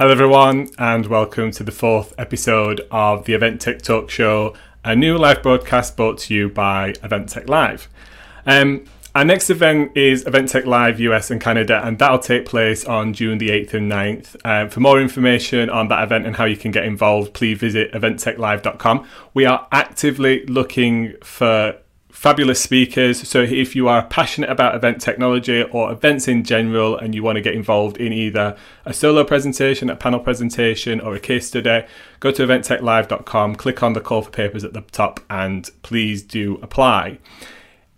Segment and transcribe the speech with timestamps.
[0.00, 4.96] Hello, everyone, and welcome to the fourth episode of the Event Tech Talk Show, a
[4.96, 7.86] new live broadcast brought to you by Event Tech Live.
[8.46, 12.82] Um, our next event is Event Tech Live US and Canada, and that'll take place
[12.86, 14.36] on June the 8th and 9th.
[14.42, 17.92] Um, for more information on that event and how you can get involved, please visit
[17.92, 19.06] eventtechlive.com.
[19.34, 21.76] We are actively looking for
[22.12, 23.26] fabulous speakers.
[23.28, 27.36] So if you are passionate about event technology or events in general and you want
[27.36, 31.86] to get involved in either a solo presentation, a panel presentation, or a case study,
[32.20, 36.58] go to eventtechlive.com, click on the call for papers at the top, and please do
[36.62, 37.18] apply.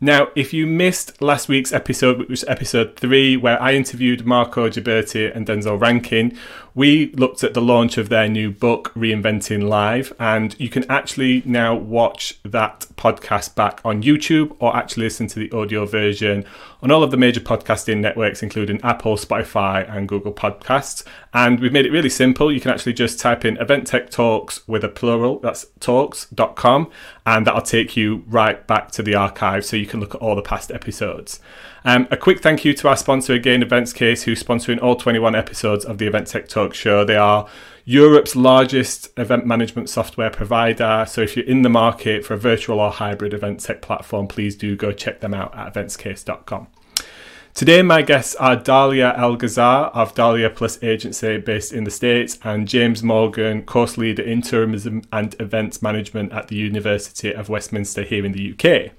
[0.04, 4.68] Now, if you missed last week's episode, which was episode three, where I interviewed Marco
[4.68, 6.36] Giberti and Denzel Rankin,
[6.74, 11.42] we looked at the launch of their new book, Reinventing Live, and you can actually
[11.44, 16.44] now watch that podcast back on YouTube or actually listen to the audio version
[16.82, 21.04] on all of the major podcasting networks, including Apple, Spotify, and Google Podcasts.
[21.32, 22.52] And we've made it really simple.
[22.52, 26.90] You can actually just type in Event Tech Talks with a plural, that's talks.com,
[27.24, 30.34] and that'll take you right back to the archive so you can look at all
[30.34, 31.38] the past episodes.
[31.84, 35.84] Um, a quick thank you to our sponsor again, EventsCase, who's sponsoring all 21 episodes
[35.84, 37.04] of the Event Tech Talk show.
[37.04, 37.48] They are
[37.84, 41.04] Europe's largest event management software provider.
[41.08, 44.54] So if you're in the market for a virtual or hybrid event tech platform, please
[44.54, 46.68] do go check them out at eventscase.com.
[47.54, 52.38] Today, my guests are Dahlia El Gazzar of Dahlia Plus Agency based in the States
[52.42, 58.04] and James Morgan, course leader in tourism and events management at the University of Westminster
[58.04, 58.92] here in the UK.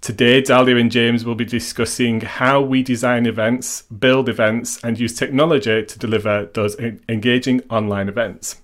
[0.00, 5.14] Today, Dahlia and James will be discussing how we design events, build events, and use
[5.14, 6.76] technology to deliver those
[7.08, 8.60] engaging online events.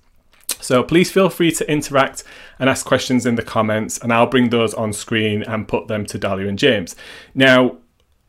[0.48, 2.25] So please feel free to interact
[2.59, 6.07] and ask questions in the comments, and I'll bring those on screen and put them
[6.07, 6.97] to Dahlia and James.
[7.34, 7.79] Now,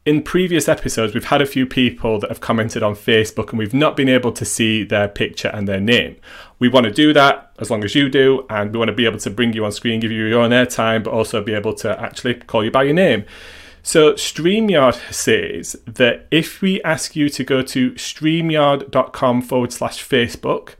[0.05, 3.73] in previous episodes, we've had a few people that have commented on Facebook and we've
[3.73, 6.17] not been able to see their picture and their name.
[6.59, 9.05] We want to do that as long as you do, and we want to be
[9.05, 11.73] able to bring you on screen, give you your own airtime, but also be able
[11.75, 13.23] to actually call you by your name.
[13.81, 20.75] So, StreamYard says that if we ask you to go to streamyard.com forward slash Facebook,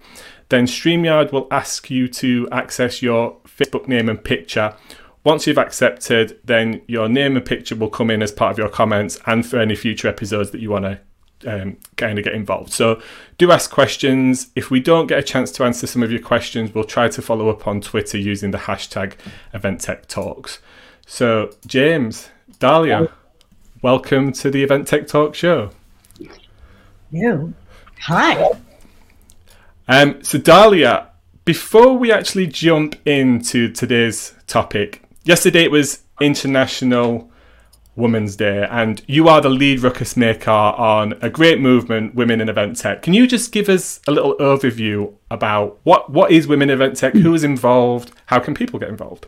[0.49, 4.75] then StreamYard will ask you to access your Facebook name and picture
[5.23, 8.69] once you've accepted, then your name and picture will come in as part of your
[8.69, 10.99] comments and for any future episodes that you want to
[11.45, 12.71] um, kind of get involved.
[12.71, 13.01] So
[13.37, 14.47] do ask questions.
[14.55, 17.21] If we don't get a chance to answer some of your questions, we'll try to
[17.21, 19.13] follow up on Twitter using the hashtag
[19.53, 20.59] Event Tech Talks.
[21.05, 22.29] So, James,
[22.59, 23.09] Dahlia,
[23.81, 25.71] welcome to the Event Tech Talk show.
[27.11, 27.53] You.
[28.03, 28.51] Hi.
[29.87, 31.09] Um, so, Dahlia,
[31.45, 37.29] before we actually jump into today's topic, yesterday it was International
[37.95, 42.49] Women's Day, and you are the lead ruckus maker on a great movement, Women in
[42.49, 43.03] Event Tech.
[43.03, 46.97] Can you just give us a little overview about what, what is Women in Event
[46.97, 49.27] Tech, who is involved, how can people get involved?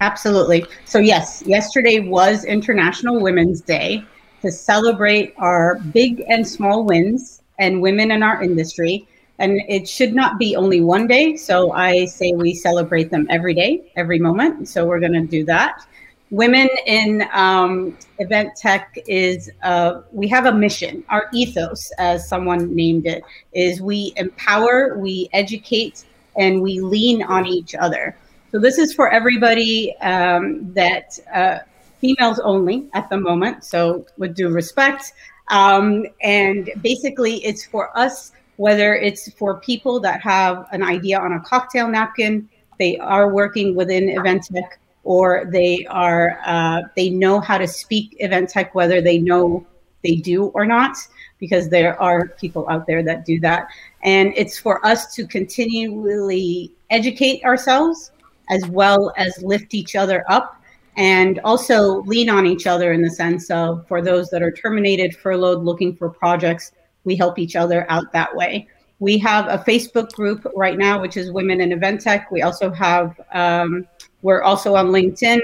[0.00, 0.66] Absolutely.
[0.84, 4.04] So, yes, yesterday was International Women's Day
[4.42, 9.06] to celebrate our big and small wins and women in our industry
[9.38, 11.36] and it should not be only one day.
[11.36, 14.68] So I say we celebrate them every day, every moment.
[14.68, 15.84] So we're going to do that.
[16.30, 21.04] Women in um, event tech is uh, we have a mission.
[21.10, 23.22] Our ethos, as someone named it,
[23.52, 26.04] is we empower, we educate,
[26.36, 28.16] and we lean on each other.
[28.50, 31.58] So this is for everybody um, that uh,
[32.00, 33.64] females only at the moment.
[33.64, 35.12] So with due respect,
[35.48, 41.32] um, and basically it's for us whether it's for people that have an idea on
[41.32, 42.48] a cocktail napkin,
[42.78, 48.16] they are working within event tech, or they are uh, they know how to speak
[48.18, 49.64] event tech, whether they know
[50.02, 50.96] they do or not,
[51.38, 53.68] because there are people out there that do that.
[54.02, 58.10] And it's for us to continually educate ourselves
[58.50, 60.60] as well as lift each other up
[60.96, 65.16] and also lean on each other in the sense of for those that are terminated,
[65.16, 66.72] furloughed, looking for projects
[67.04, 68.68] we help each other out that way.
[68.98, 72.30] We have a Facebook group right now, which is Women in Event Tech.
[72.30, 73.86] We also have, um,
[74.22, 75.40] we're also on LinkedIn,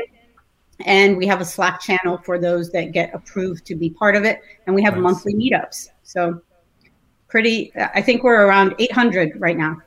[0.87, 4.25] and we have a Slack channel for those that get approved to be part of
[4.25, 4.41] it.
[4.67, 5.03] And we have nice.
[5.03, 5.89] monthly meetups.
[6.05, 6.41] So,
[7.27, 9.79] pretty, I think we're around 800 right now.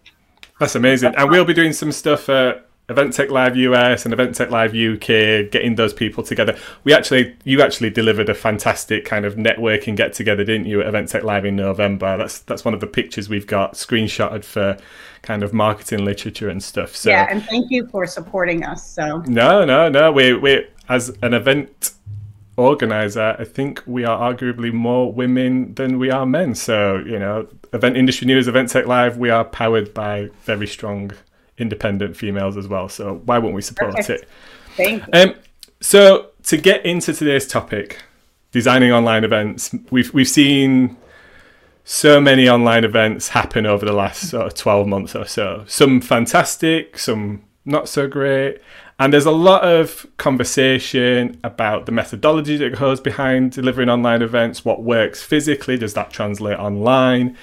[0.59, 1.15] That's amazing.
[1.15, 2.29] And we'll be doing some stuff.
[2.29, 2.56] Uh,
[2.91, 6.57] Event Tech Live US and Event Tech Live UK, getting those people together.
[6.83, 10.88] We actually, you actually delivered a fantastic kind of networking get together, didn't you, at
[10.88, 12.17] Event Tech Live in November?
[12.17, 14.77] That's that's one of the pictures we've got screenshotted for
[15.21, 16.95] kind of marketing literature and stuff.
[16.95, 18.88] So yeah, and thank you for supporting us.
[18.88, 21.94] So no, no, no, we we as an event
[22.57, 26.55] organizer, I think we are arguably more women than we are men.
[26.55, 31.11] So, you know, Event Industry News, Event Tech Live, we are powered by very strong
[31.61, 32.89] independent females as well.
[32.89, 34.23] So why won't we support Perfect.
[34.23, 34.29] it?
[34.75, 35.13] Thank you.
[35.13, 35.35] Um,
[35.79, 38.01] so to get into today's topic,
[38.51, 40.97] designing online events, we've we've seen
[41.83, 45.63] so many online events happen over the last sort of 12 months or so.
[45.67, 48.61] Some fantastic, some not so great.
[48.99, 54.63] And there's a lot of conversation about the methodology that goes behind delivering online events,
[54.63, 57.35] what works physically, does that translate online?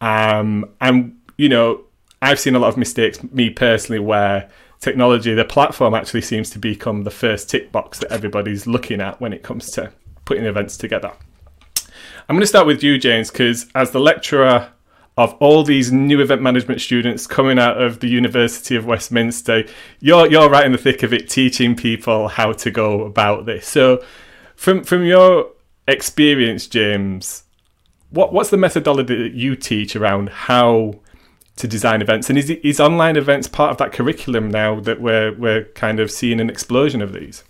[0.00, 1.84] Um, and, you know,
[2.22, 4.50] I've seen a lot of mistakes, me personally, where
[4.80, 9.20] technology, the platform actually seems to become the first tick box that everybody's looking at
[9.20, 9.92] when it comes to
[10.24, 11.12] putting events together.
[12.28, 14.70] I'm going to start with you, James, because as the lecturer
[15.16, 19.64] of all these new event management students coming out of the University of Westminster,
[19.98, 23.66] you're you're right in the thick of it, teaching people how to go about this.
[23.66, 24.02] So,
[24.56, 25.50] from from your
[25.88, 27.42] experience, James,
[28.10, 31.00] what what's the methodology that you teach around how
[31.60, 35.32] to design events, and is is online events part of that curriculum now that we're
[35.36, 37.44] we're kind of seeing an explosion of these?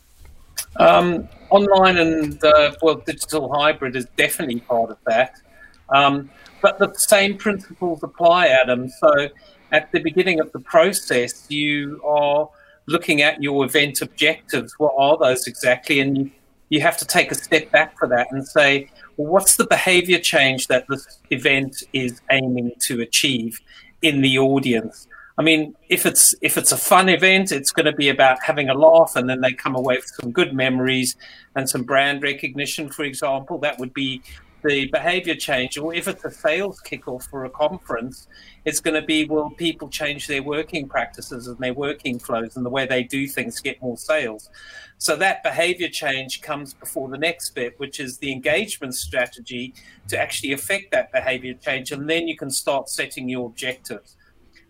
[0.77, 5.41] Um, online and uh, well, digital hybrid is definitely part of that.
[5.89, 6.31] Um,
[6.61, 8.89] but the same principles apply, Adam.
[8.89, 9.29] So
[9.73, 12.49] at the beginning of the process, you are
[12.87, 14.75] looking at your event objectives.
[14.79, 16.01] What are those exactly?
[16.01, 16.31] And
[16.69, 20.19] you, have to take a step back for that and say, well, what's the behavior
[20.19, 23.61] change that this event is aiming to achieve
[24.03, 25.07] in the audience?
[25.39, 28.69] I mean, if it's if it's a fun event, it's going to be about having
[28.69, 31.17] a laugh, and then they come away with some good memories
[31.55, 33.59] and some brand recognition, for example.
[33.59, 34.23] That would be
[34.63, 35.79] the behavior change.
[35.79, 38.29] Or if it's a sales kickoff for a conference,
[38.65, 42.65] it's going to be will people change their working practices and their working flows and
[42.65, 44.51] the way they do things to get more sales.
[44.99, 49.73] So that behavior change comes before the next bit, which is the engagement strategy
[50.09, 54.17] to actually affect that behavior change, and then you can start setting your objectives.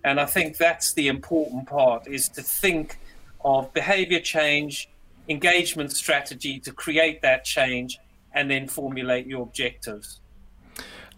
[0.04, 2.98] And I think that's the important part is to think
[3.44, 4.88] of behavior change,
[5.28, 7.98] engagement strategy to create that change,
[8.34, 10.20] and then formulate your objectives.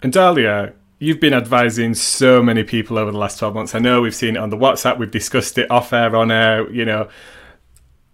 [0.02, 3.74] And Dahlia, you've been advising so many people over the last 12 months.
[3.74, 6.70] I know we've seen it on the WhatsApp, we've discussed it off air, on air,
[6.70, 7.08] you know.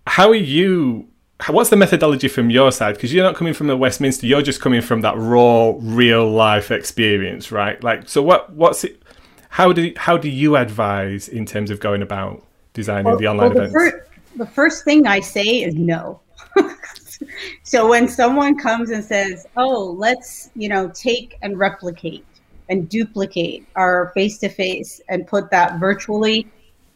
[0.07, 1.09] How are you?
[1.49, 2.95] What's the methodology from your side?
[2.95, 6.71] Because you're not coming from the Westminster, you're just coming from that raw, real life
[6.71, 7.83] experience, right?
[7.85, 8.53] Like, so what?
[8.55, 9.03] What's it?
[9.51, 12.43] How do how do you advise in terms of going about
[12.73, 13.75] designing well, the online well, the events?
[13.75, 13.97] First,
[14.37, 16.21] the first thing I say is no.
[17.63, 22.25] so when someone comes and says, "Oh, let's you know take and replicate
[22.69, 26.47] and duplicate our face to face and put that virtually,"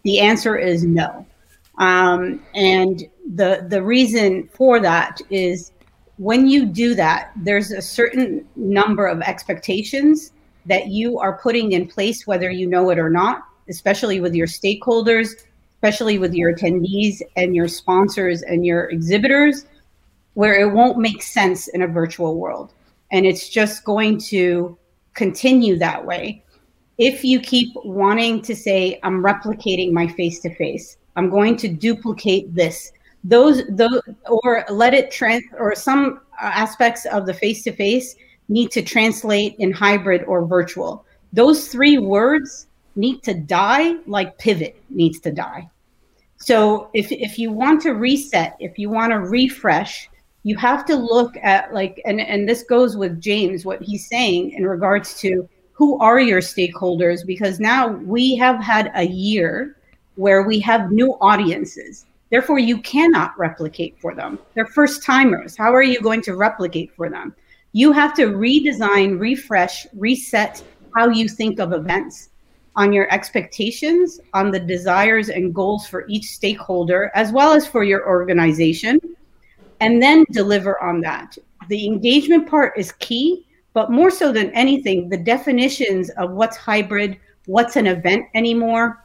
[0.05, 1.27] the answer is no.
[1.79, 3.03] Um, and
[3.35, 5.73] the the reason for that is
[6.19, 10.33] when you do that, there's a certain number of expectations
[10.67, 14.47] that you are putting in place, whether you know it or not, especially with your
[14.47, 15.31] stakeholders,
[15.77, 19.67] especially with your attendees and your sponsors and your exhibitors,
[20.35, 22.73] where it won't make sense in a virtual world.
[23.11, 24.77] And it's just going to
[25.15, 26.43] continue that way.
[26.99, 31.69] If you keep wanting to say, I'm replicating my face to face, I'm going to
[31.69, 32.93] duplicate this,
[33.25, 38.17] those, those, or let it trans, or some aspects of the face to face
[38.49, 41.05] need to translate in hybrid or virtual.
[41.33, 45.69] Those three words need to die like pivot needs to die.
[46.37, 50.11] So if, if you want to reset, if you want to refresh,
[50.43, 54.53] you have to look at like, and, and this goes with James, what he's saying
[54.53, 57.25] in regards to who are your stakeholders?
[57.25, 59.77] Because now we have had a year
[60.17, 62.07] where we have new audiences.
[62.31, 64.39] Therefore, you cannot replicate for them.
[64.55, 65.57] They're first timers.
[65.57, 67.35] How are you going to replicate for them?
[67.73, 70.63] You have to redesign, refresh, reset
[70.95, 72.31] how you think of events
[72.75, 77.85] on your expectations, on the desires and goals for each stakeholder, as well as for
[77.85, 78.99] your organization,
[79.83, 81.37] and then deliver on that.
[81.69, 87.19] The engagement part is key, but more so than anything, the definitions of what's hybrid,
[87.47, 89.03] what's an event anymore.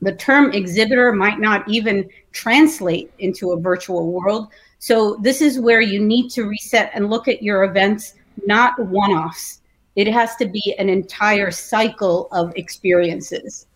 [0.00, 4.48] The term exhibitor might not even translate into a virtual world.
[4.78, 8.14] So this is where you need to reset and look at your events,
[8.46, 9.60] not one-offs.
[9.94, 13.66] It has to be an entire cycle of experiences.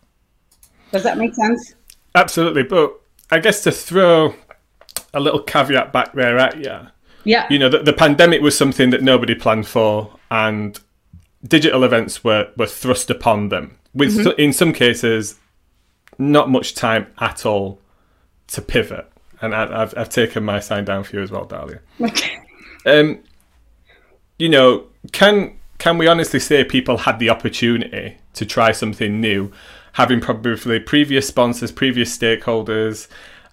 [0.92, 1.74] Does that make sense?
[2.14, 2.62] Absolutely.
[2.62, 2.98] But
[3.30, 4.34] I guess to throw
[5.14, 6.88] a little caveat back there at you.
[7.24, 7.46] Yeah.
[7.50, 10.78] You know, the, the pandemic was something that nobody planned for and
[11.46, 14.40] digital events were, were thrust upon them with mm-hmm.
[14.40, 15.38] in some cases
[16.18, 17.80] not much time at all
[18.48, 19.10] to pivot
[19.40, 21.80] and I, have I've taken my sign down for you as well, Dahlia.
[22.00, 22.38] Okay.
[22.86, 23.20] Um,
[24.38, 29.52] you know, can can we honestly say people had the opportunity to try something new,
[29.92, 33.08] having probably previous sponsors, previous stakeholders,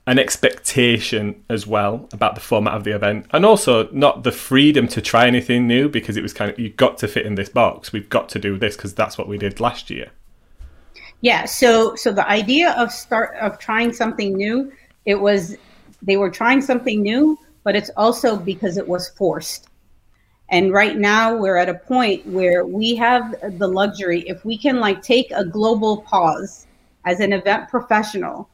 [0.08, 4.88] an expectation as well about the format of the event, and also not the freedom
[4.88, 7.50] to try anything new because it was kind of you've got to fit in this
[7.50, 7.92] box.
[7.92, 10.12] We've got to do this because that's what we did last year.
[11.22, 11.46] Yeah.
[11.46, 14.72] So so the idea of start of trying something new,
[15.06, 15.58] it was
[16.04, 19.68] they were trying something new, but it's also because it was forced.
[20.50, 24.80] And right now we're at a point where we have the luxury, if we can
[24.80, 26.68] like take a global pause
[27.06, 28.48] as an event professional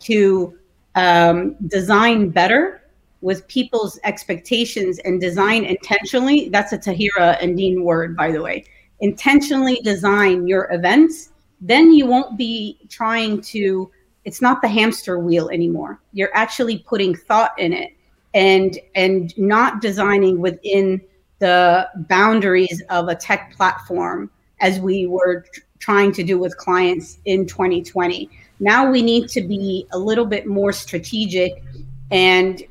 [0.00, 0.58] to
[0.94, 2.82] um, design better
[3.20, 6.48] with people's expectations and design intentionally.
[6.48, 8.64] That's a Tahira Endean word, by the way.
[9.00, 11.30] Intentionally design your events,
[11.60, 13.90] then you won't be trying to,
[14.24, 16.00] it's not the hamster wheel anymore.
[16.12, 17.92] You're actually putting thought in it
[18.34, 21.00] and and not designing within
[21.38, 24.30] the boundaries of a tech platform
[24.60, 28.28] as we were tr- trying to do with clients in 2020.
[28.60, 31.62] Now we need to be a little bit more strategic
[32.10, 32.62] and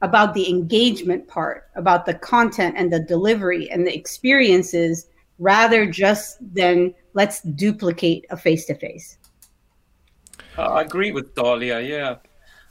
[0.00, 5.06] about the engagement part, about the content and the delivery and the experiences
[5.38, 9.18] rather just than let's duplicate a face to face.
[10.58, 11.80] I agree with Dahlia.
[11.80, 12.16] Yeah,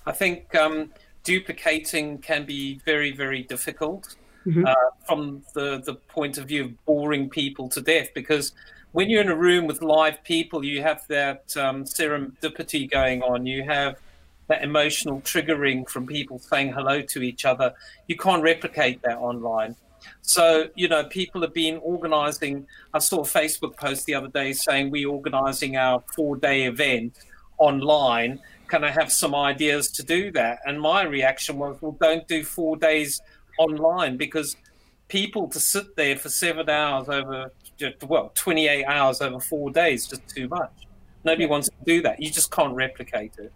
[0.05, 0.91] I think um,
[1.23, 4.15] duplicating can be very, very difficult
[4.45, 4.65] mm-hmm.
[4.65, 4.73] uh,
[5.05, 8.53] from the the point of view of boring people to death because
[8.91, 13.45] when you're in a room with live people, you have that um, serendipity going on.
[13.45, 13.97] You have
[14.47, 17.73] that emotional triggering from people saying hello to each other.
[18.07, 19.75] You can't replicate that online.
[20.21, 22.67] So, you know, people have been organizing.
[22.93, 27.17] I saw a Facebook post the other day saying we're organizing our four day event
[27.59, 28.39] online.
[28.67, 30.59] Can I have some ideas to do that?
[30.65, 33.21] And my reaction was, well, don't do four days
[33.57, 34.55] online because
[35.07, 37.51] people to sit there for seven hours over
[38.07, 40.71] well, 28 hours over four days, just too much.
[41.23, 42.21] Nobody wants to do that.
[42.21, 43.51] You just can't replicate it.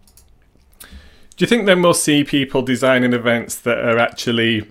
[0.80, 4.66] Do you think then we'll see people designing events that are actually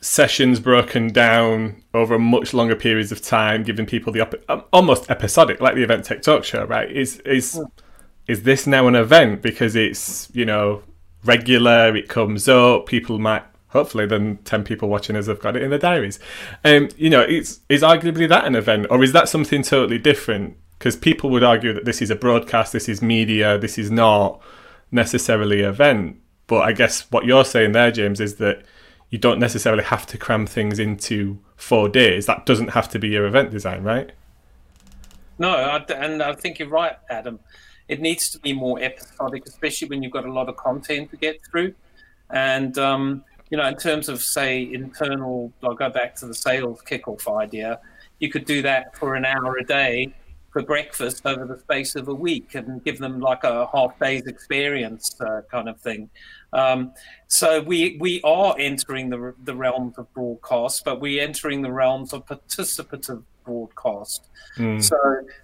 [0.00, 5.10] sessions broken down over much longer periods of time, giving people the op- um, almost
[5.10, 6.90] episodic, like the event tech talk show, right?
[6.90, 7.70] Is is mm.
[8.26, 10.82] is this now an event because it's you know
[11.24, 11.94] regular?
[11.94, 12.86] It comes up.
[12.86, 16.20] People might hopefully then 10 people watching us have got it in their diaries.
[16.64, 20.56] Um, you know it's is arguably that an event or is that something totally different?
[20.78, 24.40] Because people would argue that this is a broadcast this is media this is not
[24.90, 26.20] necessarily an event.
[26.46, 28.62] But i guess what you're saying there james is that
[29.08, 32.26] you don't necessarily have to cram things into four days.
[32.26, 34.12] That doesn't have to be your event design right?
[35.38, 35.56] No
[35.88, 37.40] and i think you're right adam.
[37.88, 41.16] It needs to be more episodic especially when you've got a lot of content to
[41.16, 41.74] get through.
[42.32, 46.80] And um, you know, in terms of say internal, I'll go back to the sales
[46.88, 47.80] kickoff idea.
[48.18, 50.14] You could do that for an hour a day
[50.52, 54.26] for breakfast over the space of a week and give them like a half day's
[54.26, 56.08] experience uh, kind of thing.
[56.54, 56.94] Um,
[57.26, 62.14] so we we are entering the the realms of broadcast, but we're entering the realms
[62.14, 64.30] of participative broadcast.
[64.56, 64.82] Mm.
[64.82, 64.96] So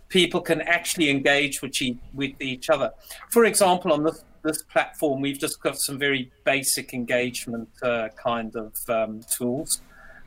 [0.09, 2.91] people can actually engage with each, with each other.
[3.31, 8.55] For example, on this this platform, we've just got some very basic engagement uh, kind
[8.57, 9.81] of um, tools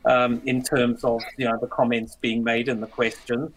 [0.04, 3.50] um, in terms of you know the comments being made and the questions.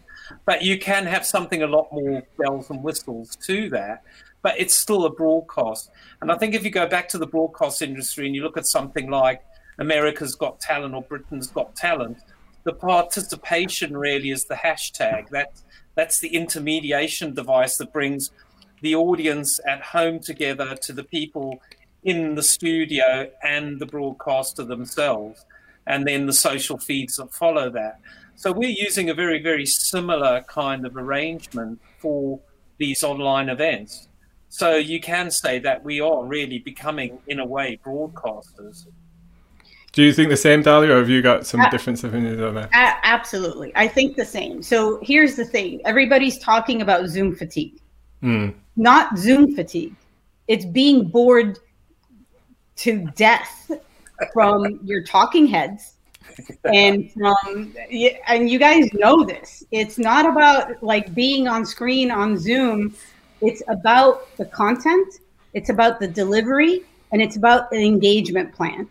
[0.44, 4.02] But you can have something a lot more bells and whistles to that.
[4.42, 5.90] But it's still a broadcast.
[6.20, 8.66] And I think if you go back to the broadcast industry and you look at
[8.66, 9.42] something like
[9.78, 12.18] America's Got Talent or Britain's Got Talent,
[12.62, 15.30] the participation really is the hashtag.
[15.30, 15.52] That
[15.94, 18.30] that's the intermediation device that brings
[18.80, 21.60] the audience at home together to the people
[22.04, 25.44] in the studio and the broadcaster themselves,
[25.86, 28.00] and then the social feeds that follow that.
[28.36, 32.38] So we're using a very, very similar kind of arrangement for
[32.78, 34.08] these online events.
[34.48, 38.86] So you can say that we are really becoming, in a way, broadcasters.
[39.92, 42.54] Do you think the same, Dahlia, or have you got some uh, different opinions on
[42.54, 42.68] that?
[42.74, 43.72] Uh, absolutely.
[43.74, 44.62] I think the same.
[44.62, 47.80] So here's the thing everybody's talking about Zoom fatigue.
[48.22, 48.54] Mm.
[48.76, 49.94] Not Zoom fatigue.
[50.48, 51.58] It's being bored
[52.76, 53.70] to death
[54.32, 55.94] from your talking heads
[56.64, 57.74] and from
[58.26, 59.64] and you guys know this.
[59.70, 62.94] It's not about like being on screen on zoom.
[63.40, 65.20] It's about the content.
[65.54, 66.82] It's about the delivery
[67.12, 68.88] and it's about an engagement plan.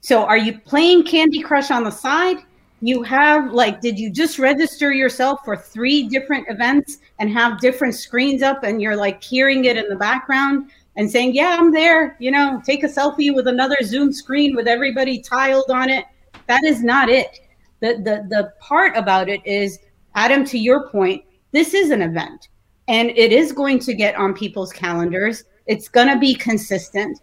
[0.00, 2.38] So are you playing candy crush on the side
[2.82, 7.94] you have like did you just register yourself for three different events and have different
[7.94, 12.16] screens up and you're like hearing it in the background and saying, Yeah, I'm there,
[12.18, 16.04] you know, take a selfie with another Zoom screen with everybody tiled on it.
[16.46, 17.40] That is not it.
[17.80, 19.78] The the the part about it is,
[20.14, 22.48] Adam, to your point, this is an event
[22.88, 25.44] and it is going to get on people's calendars.
[25.66, 27.20] It's going to be consistent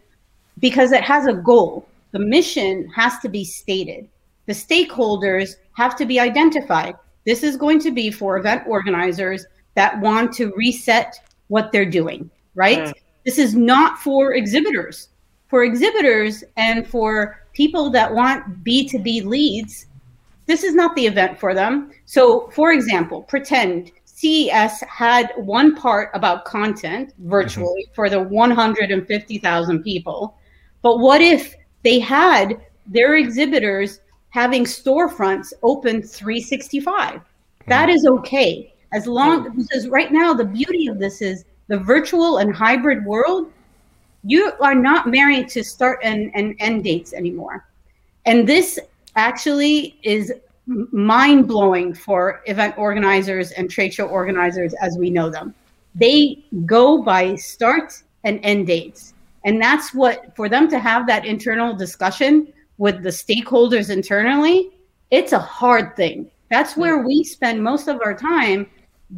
[0.59, 1.87] because it has a goal.
[2.11, 4.07] The mission has to be stated.
[4.45, 6.95] The stakeholders have to be identified.
[7.25, 9.45] This is going to be for event organizers
[9.75, 11.15] that want to reset
[11.47, 12.79] what they're doing, right?
[12.79, 12.93] Mm.
[13.25, 15.09] This is not for exhibitors.
[15.47, 19.87] For exhibitors and for people that want B2B leads,
[20.45, 21.91] this is not the event for them.
[22.05, 27.93] So, for example, pretend CES had one part about content virtually mm-hmm.
[27.93, 30.37] for the 150,000 people.
[30.81, 34.01] But what if they had their exhibitors
[34.33, 37.21] having storefronts open 365?
[37.67, 38.19] That mm.
[38.19, 38.73] okay.
[38.91, 43.51] As long because right now the beauty of this is the virtual and hybrid world,
[44.23, 47.67] you are not married to start and, and end dates anymore.
[48.25, 48.79] And this
[49.15, 50.33] actually is
[50.65, 55.53] mind blowing for event organizers and trade show organizers as we know them.
[55.93, 59.13] They go by start and end dates.
[59.45, 64.71] And that's what, for them to have that internal discussion with the stakeholders internally,
[65.11, 66.29] it's a hard thing.
[66.49, 68.67] That's where we spend most of our time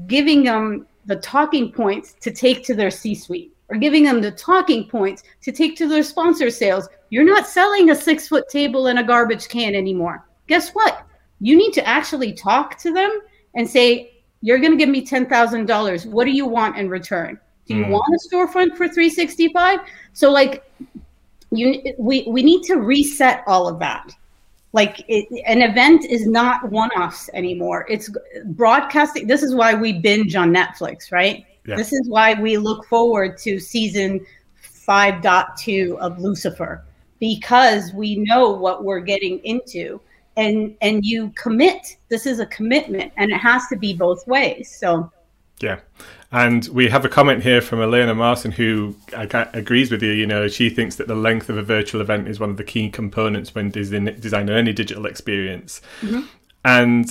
[0.07, 4.31] giving them the talking points to take to their C suite or giving them the
[4.31, 6.87] talking points to take to their sponsor sales.
[7.09, 10.25] You're not selling a six foot table and a garbage can anymore.
[10.47, 11.05] Guess what?
[11.39, 13.21] You need to actually talk to them
[13.55, 16.05] and say, You're going to give me $10,000.
[16.05, 17.39] What do you want in return?
[17.65, 17.89] Do you mm.
[17.89, 19.79] want a storefront for 365?
[20.13, 20.63] So, like,
[21.51, 24.11] you, we, we need to reset all of that.
[24.73, 27.85] Like it, an event is not one-offs anymore.
[27.89, 28.09] It's
[28.45, 29.25] broadcasting.
[29.25, 31.45] This is why we binge on netflix right?
[31.65, 31.77] Yeah.
[31.77, 34.25] this is why we look forward to season
[34.87, 36.83] 5.2 of lucifer
[37.19, 40.01] because we know what we're getting into.
[40.37, 41.95] And and you commit.
[42.09, 44.75] This is a commitment and it has to be both ways.
[44.77, 45.09] So
[45.61, 45.79] yeah
[46.35, 50.11] and we have a comment here from Elena Martin who agrees with you.
[50.11, 52.63] You know, she thinks that the length of a virtual event is one of the
[52.65, 55.81] key components when designing any digital experience.
[56.01, 56.23] Mm-hmm.
[56.65, 57.09] And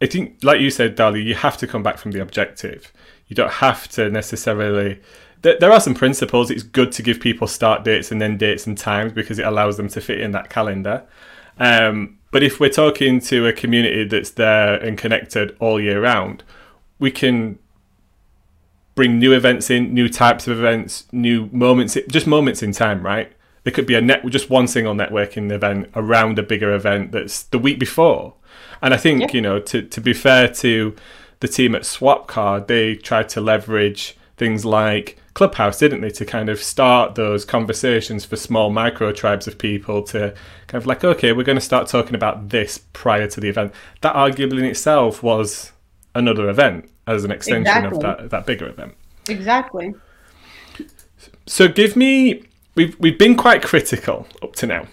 [0.00, 2.92] I think, like you said, Dali, you have to come back from the objective.
[3.26, 5.00] You don't have to necessarily.
[5.42, 6.48] There are some principles.
[6.48, 9.78] It's good to give people start dates and then dates and times because it allows
[9.78, 11.02] them to fit in that calendar.
[11.58, 16.44] Um, but if we're talking to a community that's there and connected all year round,
[17.00, 17.58] we can
[18.94, 23.32] bring new events in, new types of events, new moments, just moments in time, right?
[23.64, 27.44] There could be a net, just one single networking event around a bigger event that's
[27.44, 28.34] the week before.
[28.82, 29.28] And I think, yeah.
[29.32, 30.94] you know, to, to be fair to
[31.40, 36.48] the team at Swapcard, they tried to leverage things like Clubhouse, didn't they, to kind
[36.48, 40.34] of start those conversations for small micro tribes of people to
[40.68, 43.72] kind of like, okay, we're going to start talking about this prior to the event.
[44.02, 45.72] That arguably in itself was
[46.14, 47.96] another event as an extension exactly.
[47.96, 48.94] of that that bigger event.
[49.28, 49.94] Exactly.
[51.46, 54.86] So give me we've we've been quite critical up to now.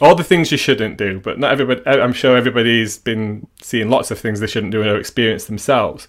[0.00, 1.82] All the things you shouldn't do, but not everybody.
[1.86, 6.08] I'm sure everybody's been seeing lots of things they shouldn't do or experience themselves.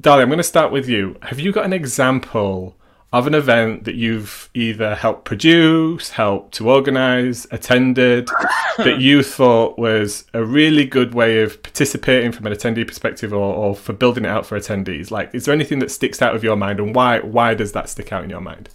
[0.00, 1.16] Dali, I'm going to start with you.
[1.22, 2.76] Have you got an example
[3.12, 8.28] of an event that you've either helped produce, helped to organize, attended,
[8.76, 13.54] that you thought was a really good way of participating from an attendee perspective or,
[13.54, 15.10] or, for building it out for attendees?
[15.10, 17.88] Like, is there anything that sticks out of your mind and why, why does that
[17.88, 18.68] stick out in your mind?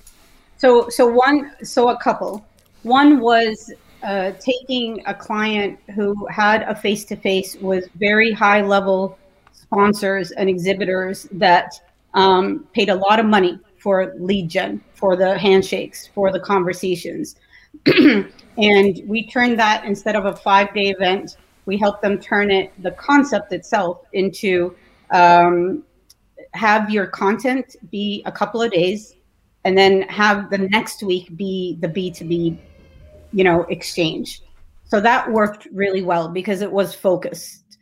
[0.58, 2.44] So, so one, so a couple.
[2.82, 8.62] One was uh, taking a client who had a face to face with very high
[8.62, 9.20] level
[9.52, 11.80] sponsors and exhibitors that
[12.16, 17.36] um, paid a lot of money for lead gen, for the handshakes, for the conversations.
[17.86, 22.72] and we turned that instead of a five day event, we helped them turn it,
[22.82, 24.74] the concept itself, into
[25.12, 25.84] um,
[26.54, 29.16] have your content be a couple of days
[29.66, 32.58] and then have the next week be the B2B,
[33.34, 34.42] you know, exchange.
[34.86, 37.78] So that worked really well because it was focused.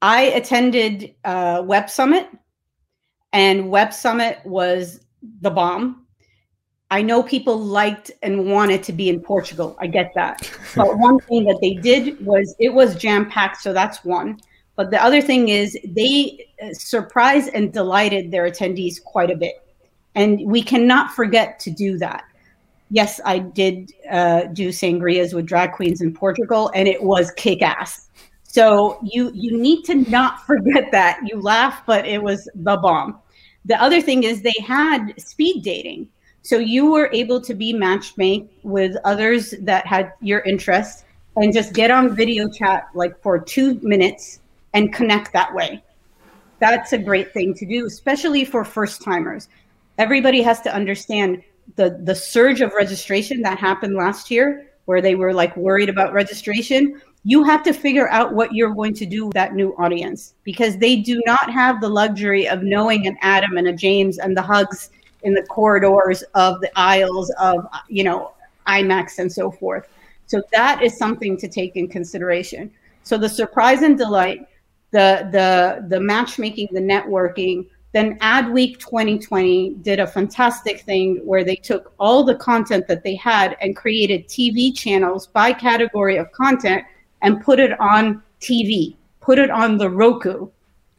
[0.00, 2.28] I attended uh, Web Summit
[3.36, 5.00] and Web Summit was
[5.42, 6.06] the bomb.
[6.90, 9.76] I know people liked and wanted to be in Portugal.
[9.78, 10.50] I get that.
[10.74, 13.60] But one thing that they did was it was jam packed.
[13.60, 14.40] So that's one.
[14.74, 19.56] But the other thing is they uh, surprised and delighted their attendees quite a bit.
[20.14, 22.24] And we cannot forget to do that.
[22.88, 27.60] Yes, I did uh, do sangrias with drag queens in Portugal, and it was kick
[27.60, 28.08] ass.
[28.44, 31.20] So you you need to not forget that.
[31.26, 33.20] You laugh, but it was the bomb.
[33.66, 36.08] The other thing is they had speed dating.
[36.42, 41.04] So you were able to be matchmade with others that had your interests
[41.36, 44.40] and just get on video chat like for two minutes
[44.72, 45.82] and connect that way.
[46.60, 49.48] That's a great thing to do, especially for first timers.
[49.98, 51.42] Everybody has to understand
[51.74, 56.12] the the surge of registration that happened last year where they were like worried about
[56.12, 60.34] registration you have to figure out what you're going to do with that new audience
[60.44, 64.36] because they do not have the luxury of knowing an Adam and a James and
[64.36, 64.90] the hugs
[65.22, 68.32] in the corridors of the aisles of you know
[68.68, 69.88] IMEX and so forth.
[70.26, 72.70] So that is something to take in consideration.
[73.02, 74.46] So the surprise and delight,
[74.92, 81.56] the the the matchmaking, the networking, then Adweek 2020 did a fantastic thing where they
[81.56, 86.84] took all the content that they had and created TV channels by category of content
[87.22, 90.48] and put it on TV, put it on the Roku,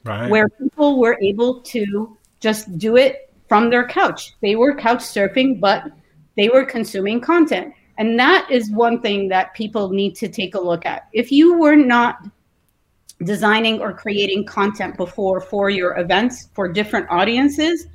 [0.03, 0.30] right.
[0.30, 4.34] where people were able to just do it from their couch.
[4.41, 5.86] They were couch surfing, but
[6.36, 7.73] they were consuming content.
[7.97, 11.08] And that is one thing that people need to take a look at.
[11.13, 12.19] If you were not
[13.23, 17.88] designing or creating content before for your events for different audiences,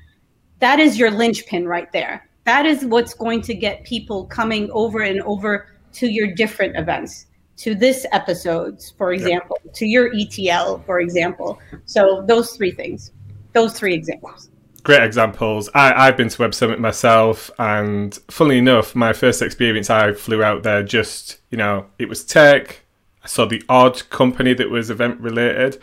[0.58, 2.28] that is your linchpin right there.
[2.44, 7.26] That is what's going to get people coming over and over to your different events
[7.62, 9.70] to this episodes, for example, yeah.
[9.72, 11.60] to your ETL, for example.
[11.84, 13.12] So those three things,
[13.52, 14.50] those three examples.
[14.82, 15.70] Great examples.
[15.72, 20.42] I, I've been to Web Summit myself, and funnily enough, my first experience, I flew
[20.42, 22.80] out there just, you know, it was tech.
[23.22, 25.80] I saw the odd company that was event related,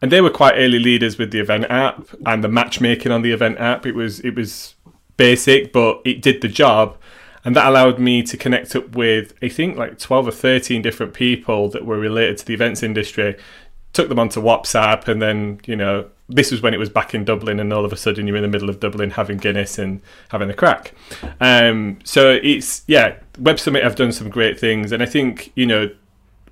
[0.00, 3.30] and they were quite early leaders with the event app and the matchmaking on the
[3.30, 3.86] event app.
[3.86, 4.74] It was it was
[5.16, 6.98] basic, but it did the job
[7.44, 11.14] and that allowed me to connect up with I think like twelve or thirteen different
[11.14, 13.36] people that were related to the events industry.
[13.92, 17.24] Took them onto WhatsApp, and then you know this was when it was back in
[17.24, 20.00] Dublin, and all of a sudden you're in the middle of Dublin having Guinness and
[20.30, 20.94] having a crack.
[21.40, 25.66] Um, so it's yeah, Web Summit have done some great things, and I think you
[25.66, 25.90] know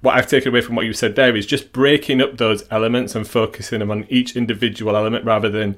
[0.02, 3.14] what I've taken away from what you said there is just breaking up those elements
[3.14, 5.76] and focusing them on each individual element rather than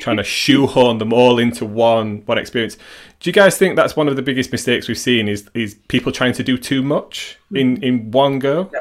[0.00, 2.76] trying to shoehorn them all into one one experience.
[3.20, 5.28] Do you guys think that's one of the biggest mistakes we've seen?
[5.28, 8.70] Is is people trying to do too much in in one go?
[8.72, 8.80] Yeah,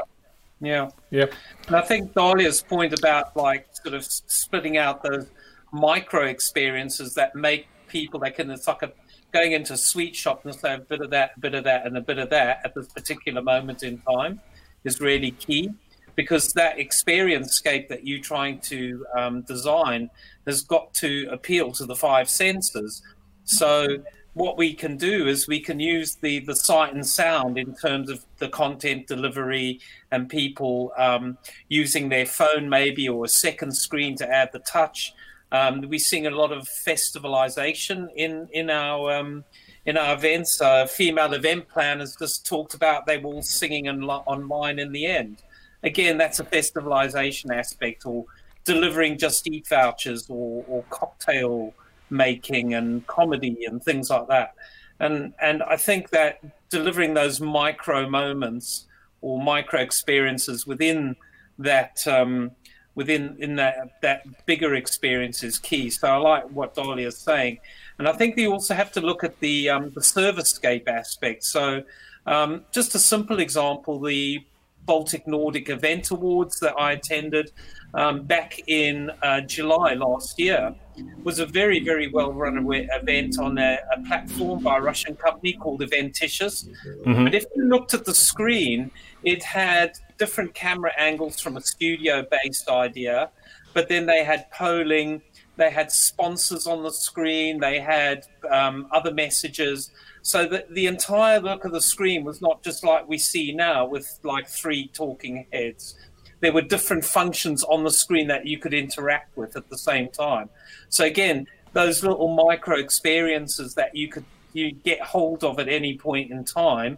[0.60, 1.25] yeah, yeah.
[1.67, 5.27] And I think Dahlia's point about like sort of splitting out those
[5.71, 8.91] micro experiences that make people that can it's like a
[9.32, 11.86] going into a sweet shop and say a bit of that, a bit of that,
[11.86, 14.39] and a bit of that at this particular moment in time
[14.84, 15.69] is really key
[16.15, 20.10] because that experience scape that you're trying to um, design
[20.48, 23.04] has got to appeal to the five senses.
[23.44, 23.98] So
[24.38, 28.10] what we can do is we can use the the sight and sound in terms
[28.10, 29.80] of the content delivery
[30.12, 31.38] and people um,
[31.70, 35.14] using their phone maybe or a second screen to add the touch.
[35.52, 39.44] Um, we're seeing a lot of festivalization in in our um,
[39.86, 40.62] in our events.
[40.62, 45.06] Uh, female event planners just talked about they were all singing on, online in the
[45.08, 45.42] end.
[45.84, 48.26] Again, that's a festivalization aspect or
[48.67, 51.73] delivering just eat vouchers or, or cocktail
[52.10, 54.53] making and comedy and things like that.
[54.99, 58.86] And and I think that delivering those micro moments
[59.21, 61.15] or micro experiences within
[61.60, 62.51] that um,
[62.93, 65.89] within in that that bigger experience is key.
[65.89, 67.60] So I like what Dolly is saying,
[67.97, 71.43] and I think you also have to look at the um, the servicescape aspect.
[71.45, 71.84] So
[72.25, 74.43] um, just a simple example, the
[74.88, 77.51] Baltic Nordic Event Awards that I attended
[77.93, 80.76] um, back in uh, July last year
[81.23, 85.54] was a very, very well run event on a, a, platform by a Russian company
[85.54, 86.67] called Eventicious.
[87.06, 87.23] Mm-hmm.
[87.26, 88.91] But if you looked at the screen,
[89.23, 93.30] it had different camera angles from a studio based idea,
[93.73, 95.21] but then they had polling,
[95.56, 99.91] they had sponsors on the screen, they had um, other messages.
[100.21, 103.86] So that the entire look of the screen was not just like we see now
[103.86, 105.95] with like three talking heads.
[106.39, 110.10] There were different functions on the screen that you could interact with at the same
[110.10, 110.50] time.
[110.89, 115.97] So again, those little micro experiences that you could you get hold of at any
[115.97, 116.97] point in time.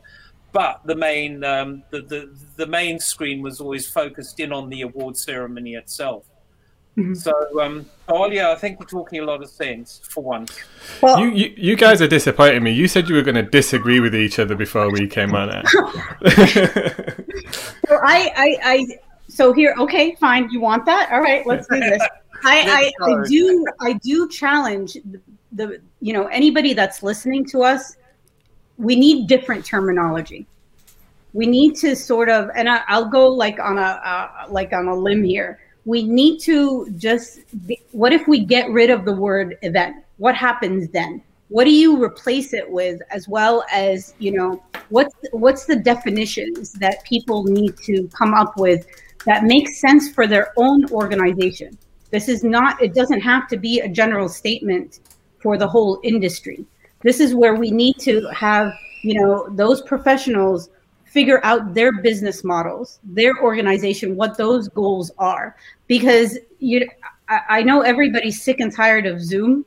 [0.52, 4.82] But the main um, the, the the main screen was always focused in on the
[4.82, 6.26] award ceremony itself.
[6.98, 7.14] Mm-hmm.
[7.14, 7.86] So, um,
[8.32, 10.60] yeah I think we're talking a lot of sense for once.
[11.02, 12.72] Well, you, you, you guys are disappointing me.
[12.72, 15.68] You said you were going to disagree with each other before we came on it.
[15.70, 15.80] so
[18.04, 18.88] I, I, I,
[19.40, 20.50] so here, okay, fine.
[20.52, 21.14] You want that?
[21.14, 22.02] All right, let's do this.
[22.44, 25.22] I, I, I do, I do challenge the,
[25.54, 27.96] the, you know, anybody that's listening to us.
[28.76, 30.46] We need different terminology.
[31.32, 34.90] We need to sort of, and I, will go like on a, uh, like on
[34.90, 39.14] a limb here we need to just be, what if we get rid of the
[39.14, 44.32] word event what happens then what do you replace it with as well as you
[44.32, 48.86] know what's what's the definitions that people need to come up with
[49.26, 51.78] that makes sense for their own organization.
[52.12, 55.00] This is not it doesn't have to be a general statement
[55.40, 56.66] for the whole industry.
[57.02, 60.70] This is where we need to have you know those professionals
[61.06, 65.56] figure out their business models their organization what those goals are.
[65.88, 66.88] Because you
[67.28, 69.66] I, I know everybody's sick and tired of zoom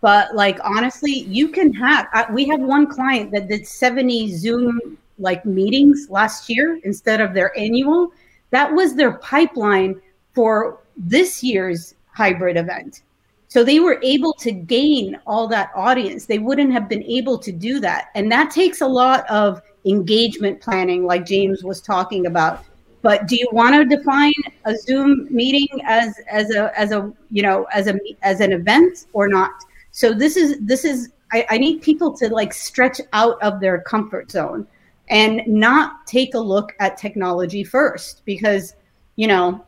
[0.00, 5.44] but like honestly you can have we have one client that did 70 zoom like
[5.44, 8.12] meetings last year instead of their annual
[8.50, 10.00] that was their pipeline
[10.34, 13.02] for this year's hybrid event.
[13.48, 16.26] So they were able to gain all that audience.
[16.26, 18.10] They wouldn't have been able to do that.
[18.14, 22.64] And that takes a lot of engagement planning like james was talking about.
[23.02, 24.32] But do you want to define
[24.66, 29.06] a zoom meeting as as a as a you know as a as an event
[29.14, 29.52] or not?
[29.90, 33.80] So this is this is I, I need people to like stretch out of their
[33.80, 34.66] comfort zone
[35.10, 38.74] and not take a look at technology first because
[39.16, 39.64] you know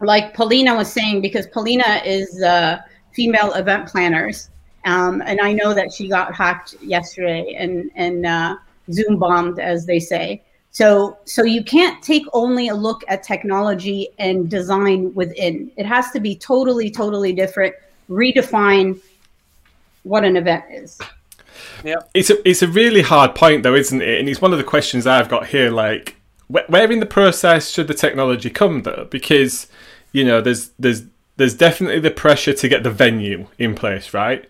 [0.00, 2.78] like Paulina was saying because Paulina is uh,
[3.12, 4.48] female event planners
[4.84, 8.56] um, and I know that she got hacked yesterday and and uh,
[8.90, 10.42] Zoom bombed as they say.
[10.70, 15.70] So so you can't take only a look at technology and design within.
[15.76, 17.74] It has to be totally totally different.
[18.10, 19.00] Redefine
[20.02, 20.98] what an event is.
[21.84, 24.20] Yeah, it's a it's a really hard point though, isn't it?
[24.20, 25.70] And it's one of the questions I've got here.
[25.70, 26.16] Like,
[26.48, 29.06] where in the process should the technology come though?
[29.10, 29.68] Because
[30.12, 31.02] you know, there's there's
[31.36, 34.48] there's definitely the pressure to get the venue in place, right?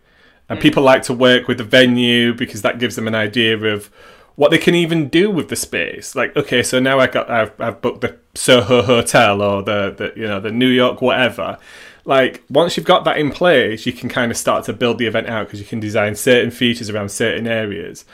[0.48, 0.62] And mm.
[0.62, 3.90] people like to work with the venue because that gives them an idea of
[4.36, 6.14] what they can even do with the space.
[6.14, 10.20] Like, okay, so now I got I've, I've booked the Soho Hotel or the, the
[10.20, 11.58] you know the New York whatever
[12.04, 15.06] like once you've got that in place, you can kind of start to build the
[15.06, 18.04] event out because you can design certain features around certain areas.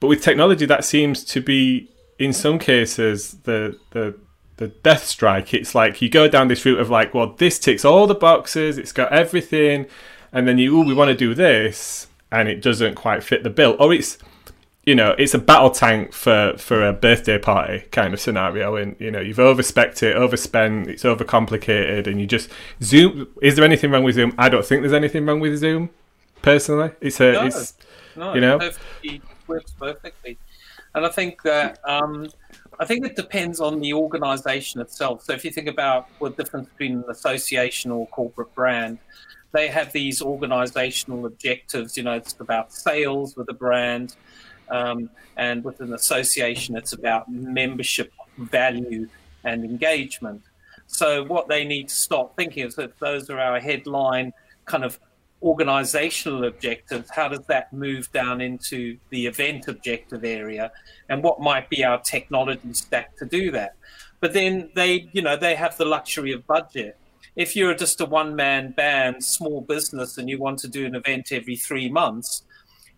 [0.00, 4.16] But with technology, that seems to be in some cases the the
[4.56, 5.54] the death strike.
[5.54, 8.78] It's like you go down this route of like, well, this ticks all the boxes,
[8.78, 9.86] it's got everything,
[10.32, 13.50] and then you, oh, we want to do this, and it doesn't quite fit the
[13.50, 14.18] bill, or it's
[14.86, 18.76] you know, it's a battle tank for, for a birthday party kind of scenario.
[18.76, 22.48] And, you know, you've overspec it, overspent, it's overcomplicated, and you just
[22.82, 23.26] Zoom.
[23.42, 24.32] Is there anything wrong with Zoom?
[24.38, 25.90] I don't think there's anything wrong with Zoom,
[26.40, 26.92] personally.
[27.00, 27.74] It's a, no, it's,
[28.14, 28.60] no, you know,
[29.02, 30.38] it works perfectly.
[30.94, 32.28] And I think that, um,
[32.78, 35.24] I think it depends on the organization itself.
[35.24, 38.98] So if you think about what the difference between an association or corporate brand,
[39.52, 41.96] they have these organizational objectives.
[41.96, 44.14] You know, it's about sales with a brand
[44.68, 49.08] um, and with an association, it's about membership value
[49.44, 50.42] and engagement.
[50.86, 54.32] So, what they need to start thinking is that those are our headline
[54.64, 54.98] kind of
[55.42, 57.10] organizational objectives.
[57.10, 60.72] How does that move down into the event objective area?
[61.08, 63.76] And what might be our technology stack to do that?
[64.20, 66.96] But then they, you know, they have the luxury of budget.
[67.36, 70.94] If you're just a one man band, small business, and you want to do an
[70.94, 72.42] event every three months,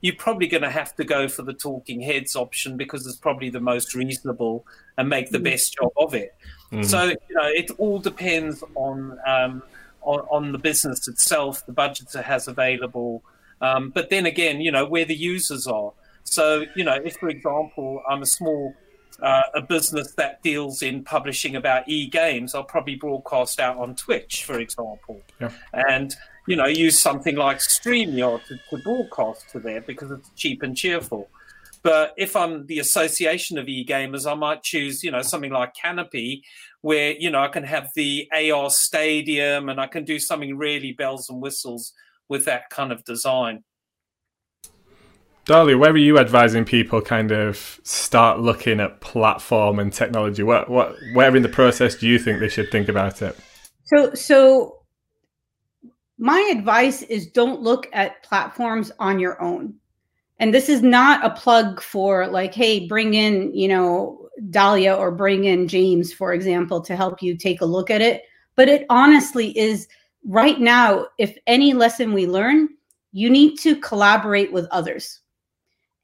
[0.01, 3.51] you're probably going to have to go for the talking heads option because it's probably
[3.51, 4.65] the most reasonable
[4.97, 5.45] and make the mm.
[5.45, 6.35] best job of it.
[6.73, 6.85] Mm.
[6.85, 9.63] So you know, it all depends on, um,
[10.03, 13.23] on on the business itself, the budget it has available,
[13.61, 15.93] um, but then again, you know, where the users are.
[16.25, 18.75] So you know, if for example, I'm a small
[19.23, 24.45] uh, a business that deals in publishing about e-games, I'll probably broadcast out on Twitch,
[24.45, 25.51] for example, yeah.
[25.73, 26.15] and
[26.49, 30.75] you know, use something like StreamYard to, to broadcast to there because it's cheap and
[30.75, 31.29] cheerful.
[31.83, 36.43] But if I'm the association of e-gamers, I might choose, you know, something like Canopy,
[36.81, 40.93] where you know I can have the AR Stadium and I can do something really
[40.93, 41.93] bells and whistles
[42.31, 43.63] with that kind of design.
[45.45, 50.43] Dahlia, where are you advising people kind of start looking at platform and technology?
[50.43, 53.37] What, what, where in the process do you think they should think about it?
[53.85, 54.78] So, so
[56.19, 59.75] my advice is don't look at platforms on your own.
[60.41, 65.11] And this is not a plug for like, hey, bring in, you know, Dahlia or
[65.11, 68.23] bring in James, for example, to help you take a look at it.
[68.55, 69.89] But it honestly is
[70.25, 72.69] right now, if any lesson we learn,
[73.13, 75.21] you need to collaborate with others.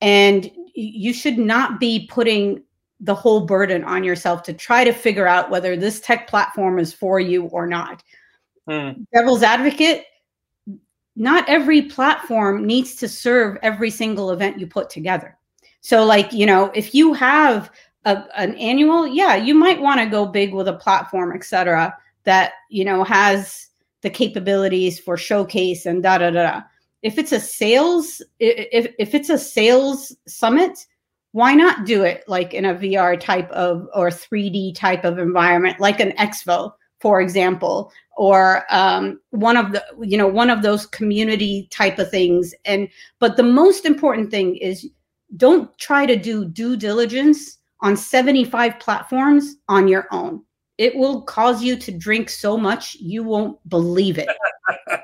[0.00, 2.62] And you should not be putting
[3.00, 6.92] the whole burden on yourself to try to figure out whether this tech platform is
[6.92, 8.02] for you or not.
[8.68, 9.06] Mm.
[9.12, 10.04] Devil's advocate,
[11.16, 15.36] not every platform needs to serve every single event you put together.
[15.80, 17.70] So, like, you know, if you have
[18.04, 22.52] a, an annual, yeah, you might want to go big with a platform, etc., that,
[22.70, 23.68] you know, has
[24.00, 26.60] the capabilities for showcase and da da da.
[27.02, 30.86] if it's a sales if if it's a sales summit
[31.34, 35.80] why not do it like in a VR type of or 3D type of environment,
[35.80, 36.72] like an expo,
[37.04, 42.10] for example, or um, one of the you know one of those community type of
[42.10, 42.54] things.
[42.64, 42.88] And
[43.18, 44.88] but the most important thing is
[45.36, 50.42] don't try to do due diligence on 75 platforms on your own.
[50.78, 54.30] It will cause you to drink so much you won't believe it.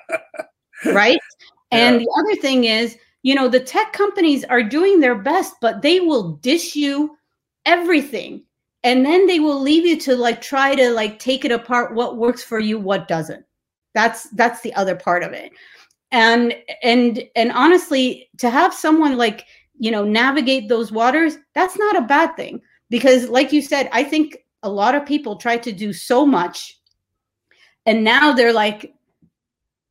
[0.87, 1.21] right?
[1.71, 1.79] Yeah.
[1.79, 5.83] And the other thing is you know the tech companies are doing their best but
[5.83, 7.15] they will dish you
[7.67, 8.43] everything
[8.83, 12.17] and then they will leave you to like try to like take it apart what
[12.17, 13.45] works for you what doesn't.
[13.95, 15.53] That's that's the other part of it.
[16.11, 19.47] And and and honestly to have someone like
[19.79, 22.61] you know navigate those waters that's not a bad thing.
[22.89, 26.81] Because like you said i think a lot of people try to do so much
[27.87, 28.95] and now they're like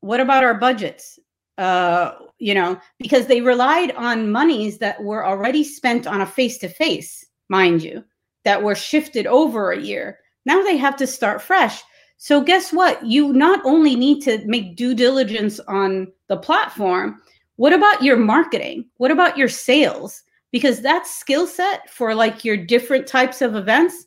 [0.01, 1.19] what about our budgets?
[1.57, 6.57] Uh you know, because they relied on monies that were already spent on a face
[6.57, 8.01] to face, mind you,
[8.43, 10.19] that were shifted over a year.
[10.45, 11.81] Now they have to start fresh.
[12.17, 13.05] So, guess what?
[13.05, 17.21] You not only need to make due diligence on the platform,
[17.55, 18.85] what about your marketing?
[18.97, 20.23] What about your sales?
[20.51, 24.05] Because that skill set for like your different types of events,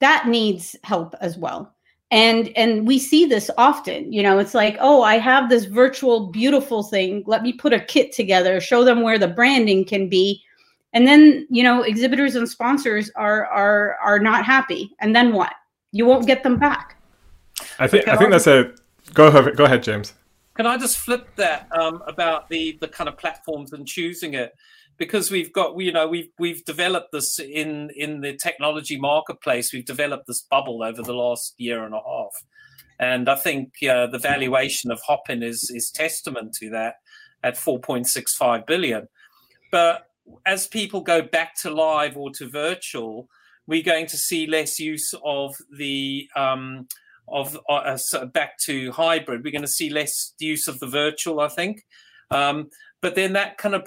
[0.00, 1.74] that needs help as well
[2.10, 6.28] and and we see this often you know it's like oh i have this virtual
[6.28, 10.42] beautiful thing let me put a kit together show them where the branding can be
[10.92, 14.94] and then you know exhibitors and sponsors are are are not happy.
[15.00, 15.52] And then what?
[15.92, 16.96] You won't get them back.
[17.78, 18.72] I think i think that's a
[19.14, 20.14] go ahead go ahead james.
[20.54, 24.52] Can i just flip that um, about the the kind of platforms and choosing it?
[24.96, 29.72] Because we've got you know we've we've developed this in in the technology marketplace.
[29.72, 32.32] We've developed this bubble over the last year and a half.
[33.00, 36.96] And i think uh, the valuation of hopin is is testament to that
[37.44, 39.06] at 4.65 billion.
[39.70, 40.07] But
[40.46, 43.28] as people go back to live or to virtual
[43.66, 46.86] we're going to see less use of the um,
[47.28, 47.98] of uh,
[48.32, 51.84] back to hybrid we're going to see less use of the virtual i think
[52.30, 52.68] um,
[53.00, 53.84] but then that kind of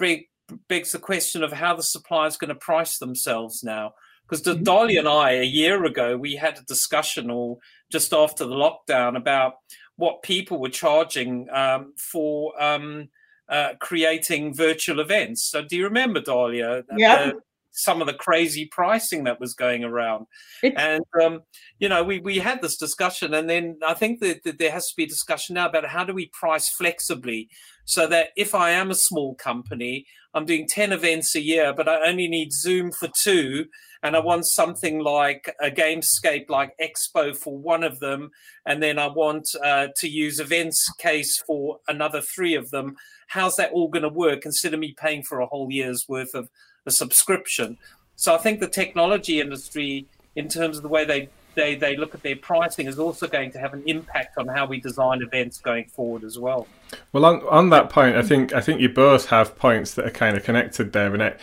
[0.68, 3.92] begs the question of how the supplier is going to price themselves now.
[4.28, 4.62] Because mm-hmm.
[4.62, 7.58] Dolly and I, a year ago, we had a discussion, or
[7.90, 9.54] just after the lockdown, about
[9.96, 13.08] what people were charging um, for um,
[13.52, 15.48] uh, creating virtual events.
[15.48, 16.82] So, do you remember, Dahlia?
[16.96, 17.32] Yeah
[17.72, 20.26] some of the crazy pricing that was going around.
[20.62, 21.40] It's- and, um,
[21.78, 24.86] you know, we, we had this discussion, and then I think that, that, there has
[24.88, 27.48] to be a discussion now about how do we price flexibly
[27.84, 31.88] so that if I am a small company, I'm doing 10 events a year, but
[31.88, 33.66] I only need Zoom for two.
[34.02, 38.30] And I want something like a Gamescape like Expo for one of them.
[38.66, 42.96] And then I want uh, to use Events Case for another three of them.
[43.28, 46.50] How's that all going to work Consider me paying for a whole year's worth of
[46.84, 47.78] a subscription.
[48.16, 52.14] So I think the technology industry, in terms of the way they they, they look
[52.14, 55.58] at their pricing is also going to have an impact on how we design events
[55.58, 56.66] going forward as well.
[57.12, 60.10] Well, on, on that point, I think I think you both have points that are
[60.10, 61.40] kind of connected there, and it,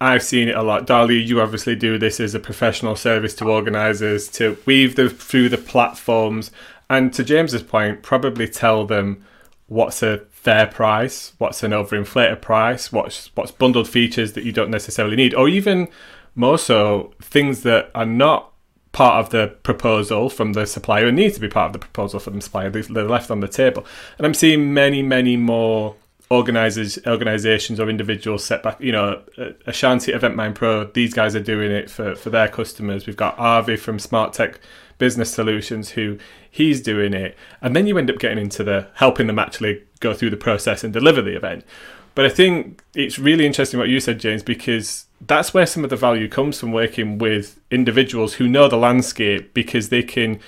[0.00, 0.86] I've seen it a lot.
[0.86, 5.50] Dali, you obviously do this as a professional service to organisers to weave them through
[5.50, 6.50] the platforms,
[6.88, 9.24] and to James's point, probably tell them
[9.66, 14.70] what's a fair price, what's an overinflated price, what's what's bundled features that you don't
[14.70, 15.86] necessarily need, or even
[16.34, 18.52] more so things that are not
[18.92, 22.18] part of the proposal from the supplier and need to be part of the proposal
[22.18, 22.70] from the supplier.
[22.70, 23.84] They're left on the table,
[24.16, 25.94] and I'm seeing many, many more
[26.30, 28.80] organizers, organizations, or individuals set back.
[28.80, 29.22] You know,
[29.66, 30.84] Ashanti Event Mind Pro.
[30.84, 33.06] These guys are doing it for for their customers.
[33.06, 34.60] We've got Arvi from Smart Tech
[34.98, 36.18] Business Solutions who
[36.50, 40.14] he's doing it, and then you end up getting into the helping them actually go
[40.14, 41.64] through the process and deliver the event.
[42.14, 45.90] But I think it's really interesting what you said, James, because that's where some of
[45.90, 50.40] the value comes from working with individuals who know the landscape because they can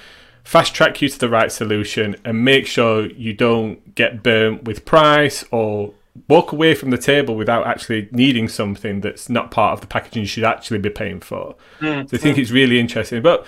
[0.45, 4.85] fast track you to the right solution and make sure you don't get burnt with
[4.85, 5.95] price or
[6.29, 10.23] walk away from the table without actually needing something that's not part of the packaging
[10.23, 11.55] you should actually be paying for.
[11.81, 12.41] Mm, so I think mm.
[12.41, 13.23] it's really interesting.
[13.23, 13.47] But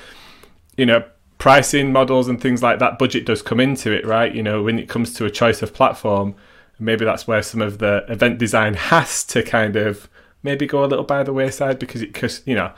[0.77, 1.05] you know,
[1.39, 4.35] pricing models and things like that, budget does come into it, right?
[4.35, 6.35] You know, when it comes to a choice of platform,
[6.79, 10.09] maybe that's where some of the event design has to kind of
[10.43, 12.73] maybe go a little by the wayside because it, because you know,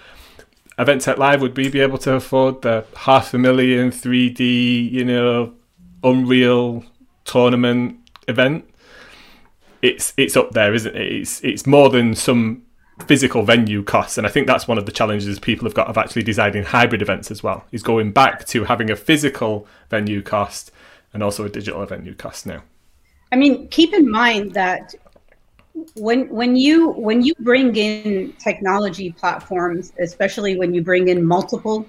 [0.79, 5.05] Event Tech Live would we be able to afford the half a million 3D, you
[5.05, 5.55] know,
[6.03, 6.85] Unreal
[7.25, 7.99] tournament
[8.29, 8.69] event?
[9.83, 11.13] It's it's up there, isn't it?
[11.13, 12.63] It's it's more than some
[13.07, 14.19] physical venue costs.
[14.19, 17.03] And I think that's one of the challenges people have got of actually designing hybrid
[17.03, 20.71] events as well, is going back to having a physical venue cost
[21.13, 22.63] and also a digital venue cost now.
[23.33, 24.95] I mean, keep in mind that
[25.95, 31.87] when when you when you bring in technology platforms, especially when you bring in multiple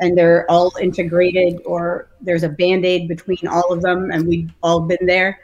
[0.00, 4.80] and they're all integrated or there's a band-aid between all of them and we've all
[4.80, 5.38] been there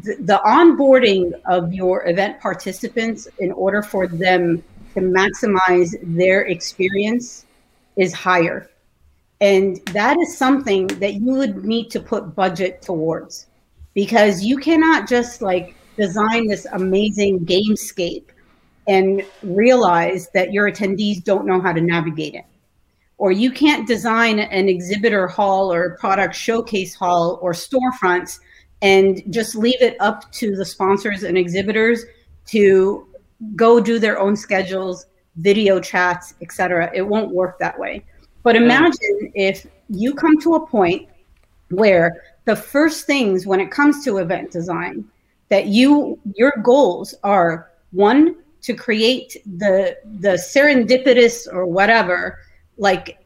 [0.00, 4.62] the, the onboarding of your event participants in order for them
[4.94, 7.44] to maximize their experience
[7.96, 8.70] is higher.
[9.40, 13.48] And that is something that you would need to put budget towards
[13.92, 18.24] because you cannot just like design this amazing gamescape
[18.88, 22.44] and realize that your attendees don't know how to navigate it.
[23.18, 28.40] Or you can't design an exhibitor hall or product showcase hall or storefronts
[28.80, 32.04] and just leave it up to the sponsors and exhibitors
[32.46, 33.06] to
[33.54, 36.90] go do their own schedules, video chats, etc.
[36.92, 38.04] It won't work that way.
[38.42, 41.08] But imagine if you come to a point
[41.70, 45.04] where the first things when it comes to event design
[45.52, 52.38] that you your goals are one to create the the serendipitous or whatever
[52.78, 53.22] like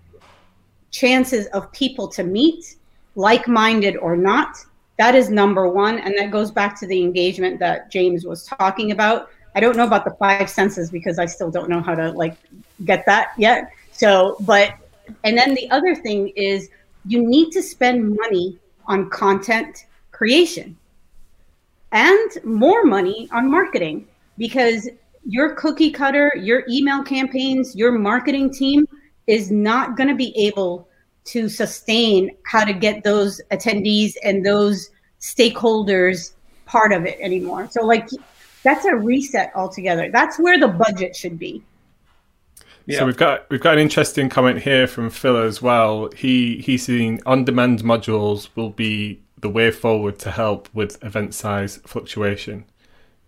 [0.90, 2.78] chances of people to meet
[3.14, 4.56] like-minded or not.
[4.98, 8.90] That is number one and that goes back to the engagement that james was talking
[8.90, 9.28] about.
[9.54, 12.36] I don't know about the five senses because i still don't know how to like
[12.84, 13.70] get that yet.
[13.92, 14.74] So but
[15.22, 16.70] and then the other thing is
[17.06, 18.58] you need to spend money
[18.88, 20.76] on content creation
[21.92, 24.06] and more money on marketing
[24.38, 24.88] because
[25.24, 28.86] your cookie cutter, your email campaigns, your marketing team
[29.26, 30.88] is not going to be able
[31.24, 36.32] to sustain how to get those attendees and those stakeholders
[36.66, 37.68] part of it anymore.
[37.70, 38.08] So like
[38.62, 40.10] that's a reset altogether.
[40.12, 41.62] That's where the budget should be.
[42.86, 43.00] Yeah.
[43.00, 46.10] So we've got we've got an interesting comment here from Phil as well.
[46.16, 51.76] He he's saying on-demand modules will be the way forward to help with event size
[51.86, 52.64] fluctuation.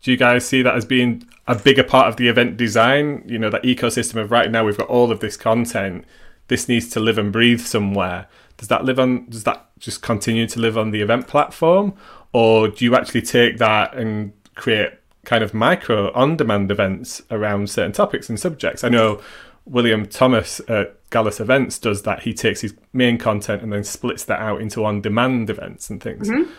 [0.02, 3.24] Do you guys see that as being a bigger part of the event design?
[3.26, 6.04] You know, that ecosystem of right now we've got all of this content.
[6.46, 8.26] This needs to live and breathe somewhere.
[8.56, 9.28] Does that live on?
[9.28, 11.94] Does that just continue to live on the event platform,
[12.32, 14.92] or do you actually take that and create
[15.24, 18.82] kind of micro on-demand events around certain topics and subjects?
[18.82, 19.20] I know
[19.66, 22.22] William Thomas at Gallus Events does that.
[22.22, 26.28] He takes his main content and then splits that out into on-demand events and things.
[26.28, 26.50] Mm-hmm.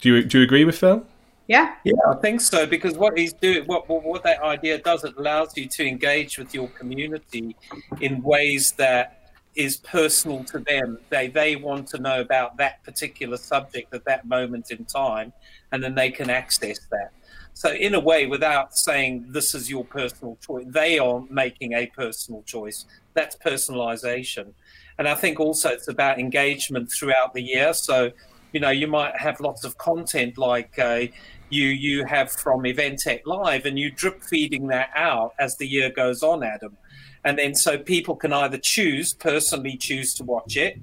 [0.00, 1.06] Do you do you agree with Phil?
[1.46, 2.66] Yeah, yeah, I think so.
[2.66, 6.54] Because what he's doing, what what that idea does, it allows you to engage with
[6.54, 7.56] your community
[8.00, 10.98] in ways that is personal to them.
[11.10, 15.32] They they want to know about that particular subject at that moment in time,
[15.72, 17.12] and then they can access that.
[17.54, 21.86] So, in a way, without saying this is your personal choice, they are making a
[21.86, 22.84] personal choice.
[23.14, 24.52] That's personalization.
[24.98, 27.72] And I think also it's about engagement throughout the year.
[27.72, 28.10] So,
[28.52, 31.06] you know, you might have lots of content like uh,
[31.48, 35.66] you you have from Event Tech Live, and you drip feeding that out as the
[35.66, 36.76] year goes on, Adam.
[37.24, 40.78] And then so people can either choose personally choose to watch it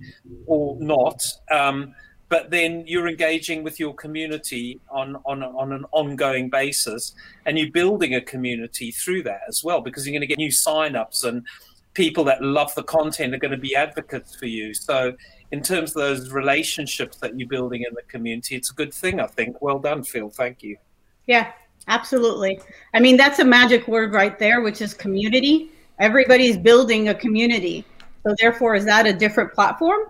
[0.47, 1.23] or not.
[1.51, 1.93] Um,
[2.31, 7.13] but then you're engaging with your community on, on, on an ongoing basis
[7.45, 10.49] and you're building a community through that as well because you're going to get new
[10.49, 11.45] signups and
[11.93, 14.73] people that love the content are going to be advocates for you.
[14.73, 15.13] So
[15.51, 19.19] in terms of those relationships that you're building in the community it's a good thing
[19.19, 19.61] i think.
[19.61, 20.29] Well done phil.
[20.29, 20.77] Thank you.
[21.27, 21.51] Yeah
[21.89, 22.61] absolutely.
[22.93, 25.69] I mean that's a magic word right there which is community.
[25.99, 27.83] Everybody's building a community.
[28.23, 30.03] So therefore is that a different platform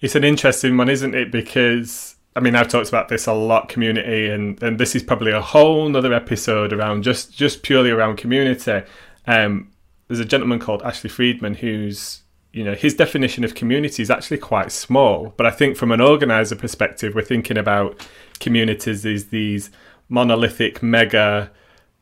[0.00, 1.30] it's an interesting one, isn't it?
[1.30, 5.32] Because I mean, I've talked about this a lot, community, and and this is probably
[5.32, 8.82] a whole other episode around just just purely around community.
[9.26, 9.72] Um,
[10.08, 12.22] there's a gentleman called Ashley Friedman who's
[12.52, 16.00] you know his definition of community is actually quite small but i think from an
[16.00, 18.08] organizer perspective we're thinking about
[18.40, 19.70] communities as these
[20.08, 21.50] monolithic mega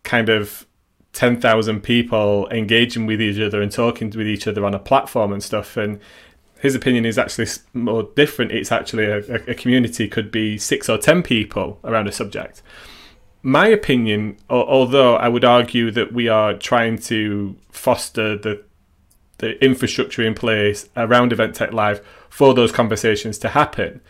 [0.04, 0.64] kind of
[1.12, 5.42] 10,000 people engaging with each other and talking with each other on a platform and
[5.42, 6.00] stuff and
[6.64, 8.50] his opinion is actually more different.
[8.50, 12.62] It's actually a, a community could be six or ten people around a subject.
[13.42, 18.64] My opinion, although I would argue that we are trying to foster the
[19.38, 22.00] the infrastructure in place around Event Tech Live
[22.30, 24.00] for those conversations to happen.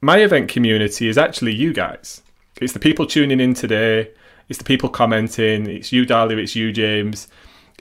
[0.00, 2.22] My event community is actually you guys.
[2.60, 4.12] It's the people tuning in today.
[4.48, 5.68] It's the people commenting.
[5.68, 6.38] It's you, Dahlia.
[6.38, 7.26] It's you, James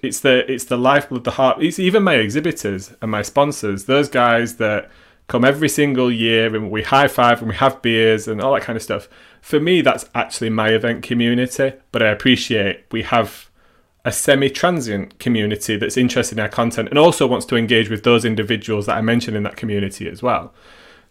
[0.01, 1.61] it's the it's the lifeblood, the heart.
[1.63, 3.85] It's even my exhibitors and my sponsors.
[3.85, 4.89] Those guys that
[5.27, 8.63] come every single year and we high five and we have beers and all that
[8.63, 9.07] kind of stuff.
[9.41, 11.73] For me, that's actually my event community.
[11.91, 13.49] But I appreciate we have
[14.05, 18.25] a semi-transient community that's interested in our content and also wants to engage with those
[18.25, 20.53] individuals that I mentioned in that community as well.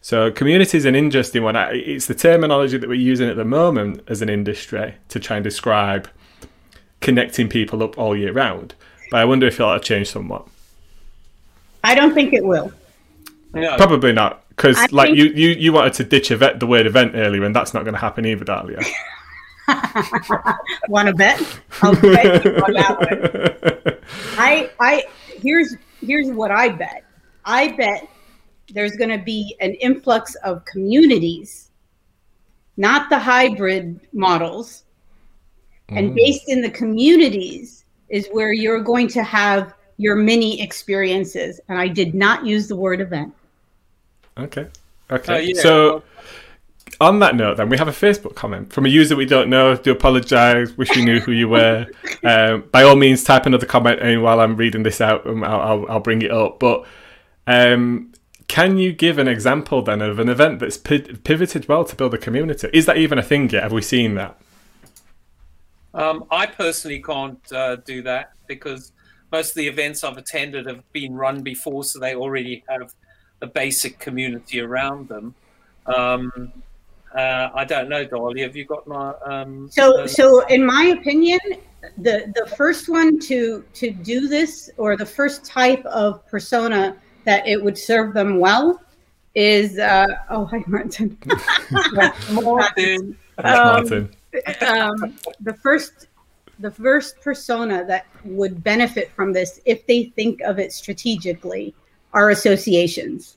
[0.01, 1.57] So community is an interesting one.
[1.57, 5.45] It's the terminology that we're using at the moment as an industry to try and
[5.45, 6.09] describe
[7.01, 8.75] connecting people up all year round.
[9.11, 10.47] But I wonder if it'll change somewhat.
[11.85, 12.73] I don't think it will.
[13.55, 13.77] No.
[13.77, 15.19] Probably not, because like think...
[15.19, 17.95] you, you, you wanted to ditch event, the word event earlier, and that's not going
[17.95, 18.81] to happen either, Dahlia.
[20.89, 21.61] Want to bet?
[21.83, 23.99] I'll bet you on that one.
[24.39, 25.05] I, I,
[25.41, 27.05] here's here's what I bet.
[27.45, 28.09] I bet
[28.73, 31.71] there's going to be an influx of communities,
[32.77, 34.85] not the hybrid models.
[35.91, 35.99] Mm.
[35.99, 41.61] And based in the communities is where you're going to have your mini experiences.
[41.69, 43.35] And I did not use the word event.
[44.39, 44.67] Okay.
[45.11, 45.35] Okay.
[45.35, 45.63] Uh, yeah.
[45.63, 46.03] So
[47.01, 49.75] on that note, then we have a Facebook comment from a user we don't know.
[49.77, 50.77] Do apologise.
[50.77, 51.87] Wish we knew who you were.
[52.25, 55.25] Um, by all means, type another comment in while I'm reading this out.
[55.25, 56.59] I'll, I'll, I'll, bring it up.
[56.59, 56.85] But
[57.47, 58.13] um,
[58.49, 62.19] can you give an example then of an event that's pivoted well to build a
[62.19, 62.69] community?
[62.73, 63.63] Is that even a thing yet?
[63.63, 64.37] Have we seen that?
[65.99, 68.93] Um, I personally can't uh, do that because
[69.33, 72.95] most of the events I've attended have been run before, so they already have
[73.43, 75.35] a basic community around them.
[75.87, 76.53] Um,
[77.15, 78.43] uh, I don't know, Dolly.
[78.43, 79.13] Have you got my?
[79.27, 81.41] Um, so, uh, so in my opinion,
[81.99, 87.47] the the first one to to do this, or the first type of persona that
[87.47, 88.81] it would serve them well,
[89.35, 91.19] is uh, oh hi Martin.
[92.33, 93.17] Martin.
[93.39, 94.11] Um,
[94.67, 96.09] um, the first
[96.61, 101.73] the first persona that would benefit from this, if they think of it strategically,
[102.13, 103.37] are associations.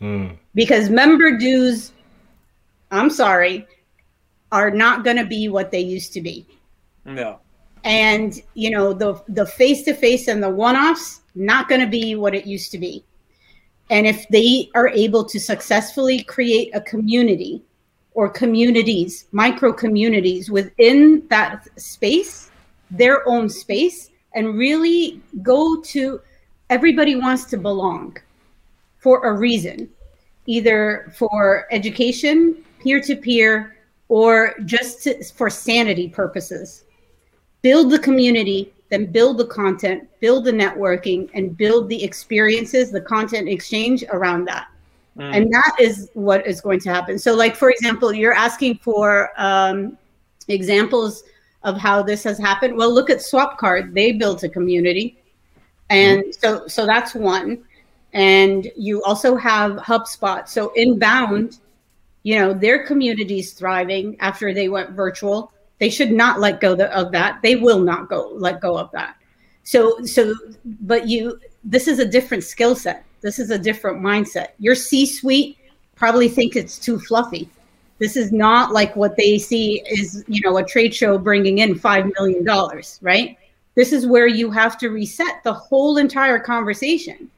[0.00, 0.38] Mm.
[0.54, 1.92] Because member dues
[2.92, 3.66] I'm sorry,
[4.52, 6.46] are not going to be what they used to be.
[7.06, 7.40] No.
[7.84, 11.86] And you know the the face to face and the one offs not going to
[11.88, 13.04] be what it used to be.
[13.90, 17.62] And if they are able to successfully create a community
[18.14, 22.50] or communities, micro communities within that space,
[22.90, 26.20] their own space, and really go to
[26.70, 28.16] everybody wants to belong
[28.98, 29.88] for a reason,
[30.46, 33.76] either for education, peer to peer,
[34.08, 36.84] or just to, for sanity purposes.
[37.62, 43.00] Build the community, then build the content, build the networking, and build the experiences, the
[43.00, 44.66] content exchange around that.
[45.16, 45.36] Mm.
[45.36, 47.18] And that is what is going to happen.
[47.18, 49.98] So, like, for example, you're asking for um,
[50.48, 51.24] examples
[51.62, 52.76] of how this has happened.
[52.76, 53.94] Well, look at Swapcard.
[53.94, 55.18] They built a community.
[55.90, 56.40] And mm.
[56.40, 57.64] so, so that's one.
[58.14, 60.48] And you also have HubSpot.
[60.48, 61.58] So, Inbound
[62.22, 67.12] you know their communities thriving after they went virtual they should not let go of
[67.12, 69.16] that they will not go let go of that
[69.64, 70.34] so so
[70.64, 75.06] but you this is a different skill set this is a different mindset your c
[75.06, 75.56] suite
[75.96, 77.48] probably think it's too fluffy
[77.98, 81.74] this is not like what they see is you know a trade show bringing in
[81.74, 83.38] 5 million dollars right
[83.74, 87.30] this is where you have to reset the whole entire conversation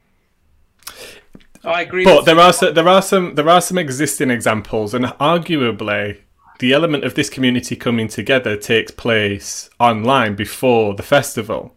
[1.65, 2.03] oh, I agree.
[2.03, 6.19] But there are some, there are some there are some existing examples, and arguably
[6.59, 11.74] the element of this community coming together takes place online before the festival.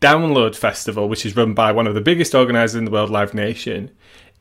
[0.00, 3.34] Download Festival, which is run by one of the biggest organisers in the world, Live
[3.34, 3.90] Nation,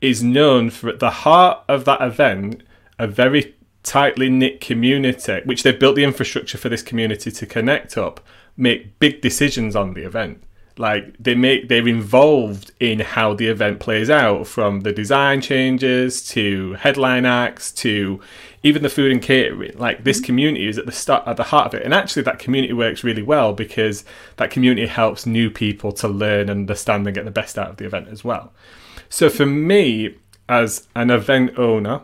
[0.01, 2.63] is known for at the heart of that event
[2.97, 7.97] a very tightly knit community, which they've built the infrastructure for this community to connect
[7.97, 10.43] up, make big decisions on the event
[10.79, 16.25] like they make they're involved in how the event plays out from the design changes
[16.29, 18.21] to headline acts to
[18.63, 19.77] even the food and catering.
[19.77, 20.25] Like this mm-hmm.
[20.25, 21.83] community is at the start at the heart of it.
[21.83, 24.05] And actually that community works really well because
[24.37, 27.77] that community helps new people to learn and understand and get the best out of
[27.77, 28.53] the event as well.
[29.09, 30.15] So for me
[30.47, 32.01] as an event owner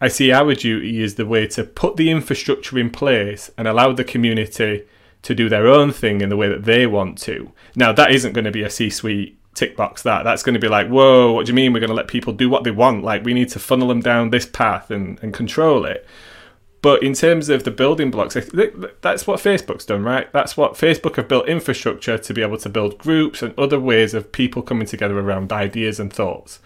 [0.00, 3.92] i see our duty is the way to put the infrastructure in place and allow
[3.92, 4.82] the community
[5.22, 7.52] to do their own thing in the way that they want to.
[7.76, 10.22] Now, that isn't going to be a C suite tick box that.
[10.22, 12.32] That's going to be like, whoa, what do you mean we're going to let people
[12.32, 13.04] do what they want?
[13.04, 16.06] Like, we need to funnel them down this path and, and control it.
[16.82, 20.32] But in terms of the building blocks, that's what Facebook's done, right?
[20.32, 24.14] That's what Facebook have built infrastructure to be able to build groups and other ways
[24.14, 26.58] of people coming together around ideas and thoughts.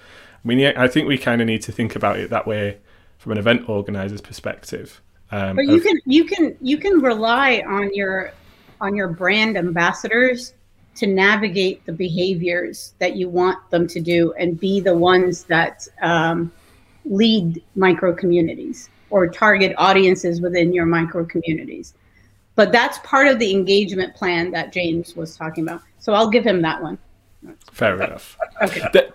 [0.44, 2.78] I mean, I think we kind of need to think about it that way
[3.18, 5.00] from an event organizer's perspective.
[5.32, 8.32] Um, but you of, can you can you can rely on your
[8.80, 10.54] on your brand ambassadors
[10.96, 15.86] to navigate the behaviors that you want them to do and be the ones that
[16.02, 16.52] um,
[17.04, 21.94] lead micro communities or target audiences within your micro communities.
[22.54, 25.82] But that's part of the engagement plan that James was talking about.
[25.98, 26.98] So I'll give him that one.
[27.72, 28.38] Fair enough.
[28.62, 28.80] Okay.
[28.92, 29.12] The,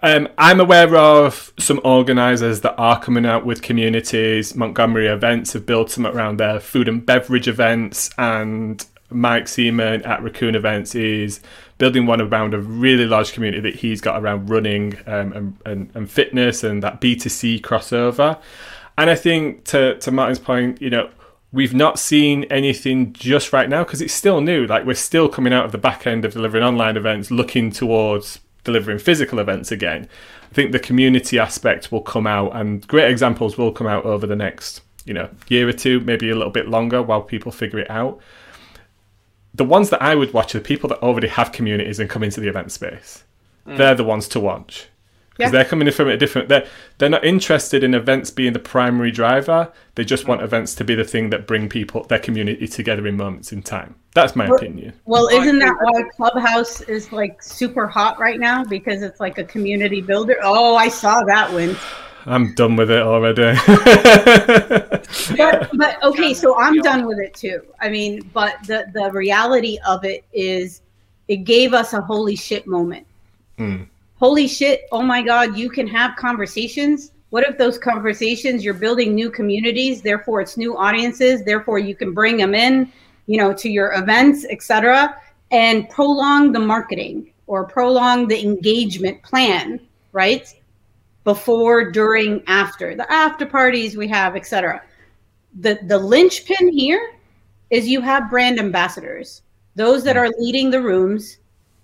[0.00, 4.54] Um, I'm aware of some organisers that are coming out with communities.
[4.54, 10.22] Montgomery Events have built some around their food and beverage events, and Mike Seaman at
[10.22, 11.40] Raccoon Events is
[11.78, 15.90] building one around a really large community that he's got around running um, and, and,
[15.94, 18.40] and fitness and that B2C crossover.
[18.96, 21.10] And I think to, to Martin's point, you know,
[21.52, 24.66] we've not seen anything just right now because it's still new.
[24.66, 28.40] Like we're still coming out of the back end of delivering online events, looking towards
[28.64, 30.08] delivering physical events again.
[30.50, 34.26] I think the community aspect will come out, and great examples will come out over
[34.26, 37.78] the next, you know, year or two, maybe a little bit longer, while people figure
[37.78, 38.20] it out.
[39.54, 42.22] The ones that I would watch are the people that already have communities and come
[42.22, 43.24] into the event space.
[43.66, 43.76] Mm.
[43.76, 44.88] They're the ones to watch
[45.32, 45.58] because yeah.
[45.58, 46.48] they're coming in from a different.
[46.48, 46.66] They're
[46.98, 49.72] they're not interested in events being the primary driver.
[49.94, 53.16] They just want events to be the thing that bring people, their community, together in
[53.16, 53.94] moments in time.
[54.14, 54.92] That's my well, opinion.
[55.06, 59.44] Well, isn't that why Clubhouse is like super hot right now because it's like a
[59.44, 60.36] community builder?
[60.42, 61.76] Oh, I saw that one.
[62.26, 63.58] I'm done with it already.
[65.36, 67.62] but but okay, so I'm done with it too.
[67.80, 70.82] I mean, but the the reality of it is,
[71.28, 73.06] it gave us a holy shit moment.
[73.58, 73.88] Mm
[74.22, 77.10] holy shit, oh my God, you can have conversations.
[77.30, 82.14] What if those conversations, you're building new communities, therefore it's new audiences, therefore you can
[82.14, 82.92] bring them in,
[83.26, 85.20] you know, to your events, etc.,
[85.50, 89.80] and prolong the marketing or prolong the engagement plan,
[90.12, 90.54] right?
[91.24, 92.96] Before, during, after.
[92.96, 94.82] The after parties we have, etc.
[95.60, 97.14] The the linchpin here
[97.70, 99.42] is you have brand ambassadors,
[99.74, 101.38] those that are leading the rooms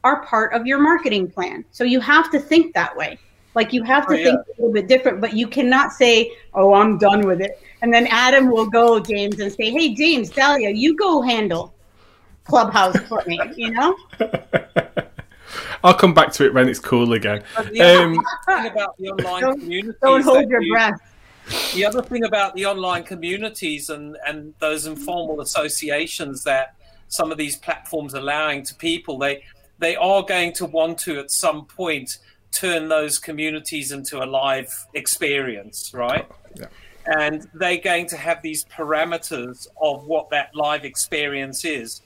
[0.04, 1.64] are part of your marketing plan.
[1.70, 3.18] So you have to think that way.
[3.54, 4.24] Like you have to oh, yeah.
[4.24, 7.92] think a little bit different, but you cannot say, "Oh, I'm done with it." And
[7.92, 11.74] then Adam will go, James, and say, "Hey, James, Dahlia, you go handle
[12.44, 13.96] Clubhouse for me." You know.
[15.84, 17.42] I'll come back to it when it's cool again.
[17.56, 20.00] Um, about the online don't.
[20.00, 21.00] Don't hold your you, breath.
[21.74, 26.74] The other thing about the online communities and and those informal associations that
[27.08, 29.42] some of these platforms are allowing to people, they
[29.78, 32.18] they are going to want to at some point
[32.50, 36.28] turn those communities into a live experience, right?
[36.58, 36.66] Yeah.
[37.06, 42.02] And they're going to have these parameters of what that live experience is.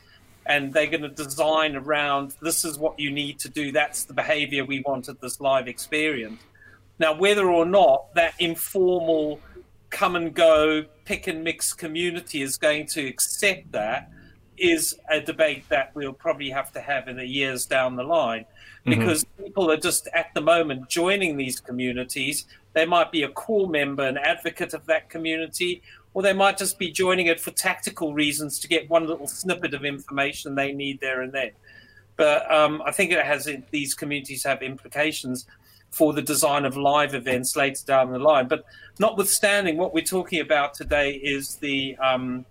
[0.47, 3.73] And they're going to design around this is what you need to do.
[3.73, 6.43] That's the behavior we want at this live experience.
[6.99, 9.41] Now, whether or not that informal
[9.91, 14.11] come and go, pick and mix community is going to accept that
[14.59, 18.45] is a debate that we'll probably have to have in the years down the line
[18.87, 18.99] mm-hmm.
[18.99, 19.45] because mm-hmm.
[19.45, 22.47] people are just at the moment joining these communities.
[22.73, 25.83] They might be a core member, an advocate of that community,
[26.15, 29.75] or they might just be joining it for tactical reasons to get one little snippet
[29.75, 31.51] of information they need there and then.
[32.17, 35.47] But um, I think it has these communities have implications
[35.91, 38.49] for the design of live events later down the line.
[38.49, 38.65] But
[38.99, 42.45] notwithstanding, what we're talking about today is the um,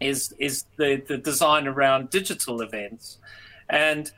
[0.00, 3.18] is is the the design around digital events,
[3.68, 4.10] and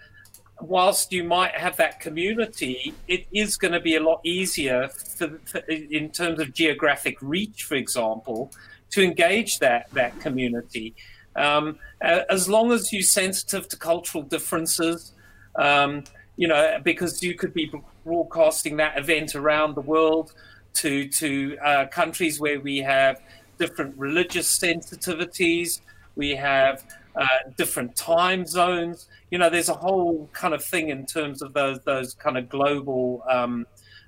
[0.60, 5.38] whilst you might have that community, it is going to be a lot easier for,
[5.44, 8.52] for, in terms of geographic reach, for example,
[8.90, 10.94] to engage that that community.
[11.36, 15.12] Um, as long as you're sensitive to cultural differences,
[15.56, 16.04] um,
[16.36, 17.70] you know, because you could be
[18.04, 20.32] broadcasting that event around the world
[20.74, 23.20] to to uh, countries where we have
[23.58, 25.80] different religious sensitivities.
[26.16, 26.84] We have
[27.14, 27.26] uh,
[27.56, 29.08] different time zones.
[29.30, 32.48] You know, there's a whole kind of thing in terms of those those kind of
[32.48, 33.66] global um,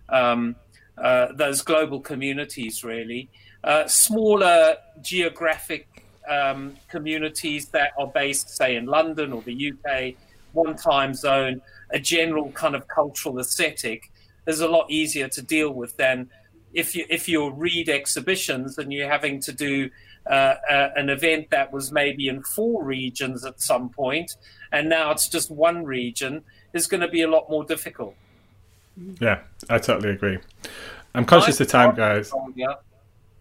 [0.09, 0.57] um,
[0.97, 2.83] uh, those global communities.
[2.83, 3.29] Really,
[3.65, 10.15] uh, smaller geographic um, communities that are based, say, in London or the UK,
[10.53, 11.61] one time zone,
[11.91, 14.11] a general kind of cultural aesthetic
[14.47, 16.29] is a lot easier to deal with than
[16.73, 19.91] if you if you read exhibitions and you're having to do
[20.27, 24.37] uh, uh, an event that was maybe in four regions at some point,
[24.71, 26.43] and now it's just one region,
[26.73, 28.15] is going to be a lot more difficult.
[29.21, 30.39] Yeah, I totally agree.
[31.15, 32.31] I'm conscious of time, guys.
[32.31, 32.79] Dahlia.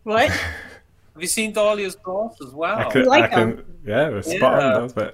[0.03, 0.29] What?
[1.13, 2.77] Have you seen Dahlia's glass as well?
[2.77, 4.75] I can, like I can yeah, they're spot yeah.
[4.75, 5.11] on, those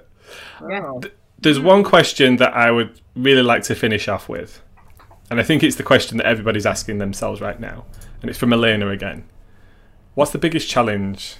[0.68, 1.10] Yeah.
[1.40, 4.60] There's one question that I would really like to finish off with,
[5.30, 7.84] and I think it's the question that everybody's asking themselves right now
[8.20, 9.24] and it's from Elena again.
[10.14, 11.36] What's the biggest challenge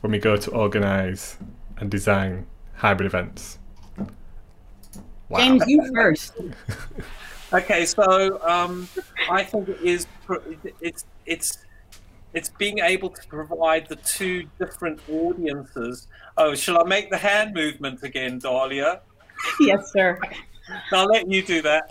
[0.00, 1.36] when we go to organise
[1.78, 3.58] and design hybrid events?
[5.28, 5.38] Wow.
[5.38, 6.34] James, you first.
[7.52, 8.88] okay, so um,
[9.30, 10.06] I think it is
[10.80, 11.58] it's it's
[12.34, 16.08] it's being able to provide the two different audiences.
[16.36, 19.00] Oh, shall I make the hand movement again, Dahlia?
[19.60, 20.18] yes, sir.
[20.92, 21.84] I'll let you do that.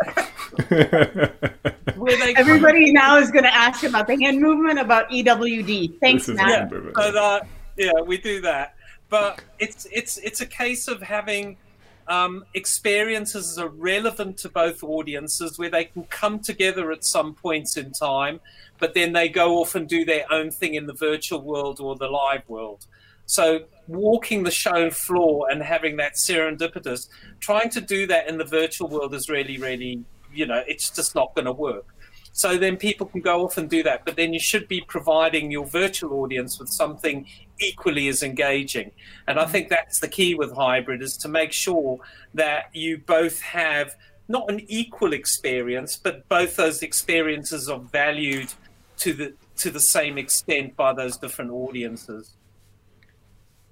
[2.38, 6.00] Everybody now is going to ask about the hand movement about EWD.
[6.00, 6.72] Thanks, Matt.
[6.72, 7.42] Yeah, but, uh,
[7.78, 8.76] yeah, we do that.
[9.10, 11.58] But it's it's it's a case of having
[12.08, 17.78] um, experiences are relevant to both audiences where they can come together at some points
[17.78, 18.40] in time,
[18.80, 21.96] but then they go off and do their own thing in the virtual world or
[21.96, 22.86] the live world.
[23.26, 27.08] So walking the shown floor and having that serendipitous,
[27.40, 31.16] trying to do that in the virtual world is really, really, you know, it's just
[31.16, 31.86] not going to work.
[32.34, 35.52] So then people can go off and do that, but then you should be providing
[35.52, 37.26] your virtual audience with something
[37.62, 38.92] equally as engaging.
[39.28, 42.00] And I think that's the key with hybrid is to make sure
[42.34, 43.96] that you both have
[44.28, 48.52] not an equal experience, but both those experiences are valued
[48.98, 52.32] to the to the same extent by those different audiences.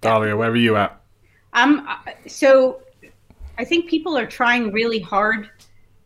[0.02, 1.02] Dahlia, where are you at?
[1.54, 1.88] Um,
[2.28, 2.82] so
[3.58, 5.50] I think people are trying really hard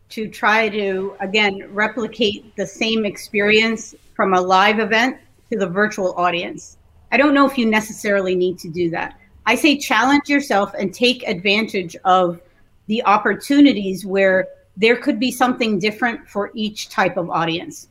[0.10, 5.18] to try to again replicate the same experience from a live event
[5.52, 6.78] to the virtual audience.
[7.14, 9.20] I don't know if you necessarily need to do that.
[9.46, 12.42] I say challenge yourself and take advantage of
[12.88, 17.88] the opportunities where there could be something different for each type of audience.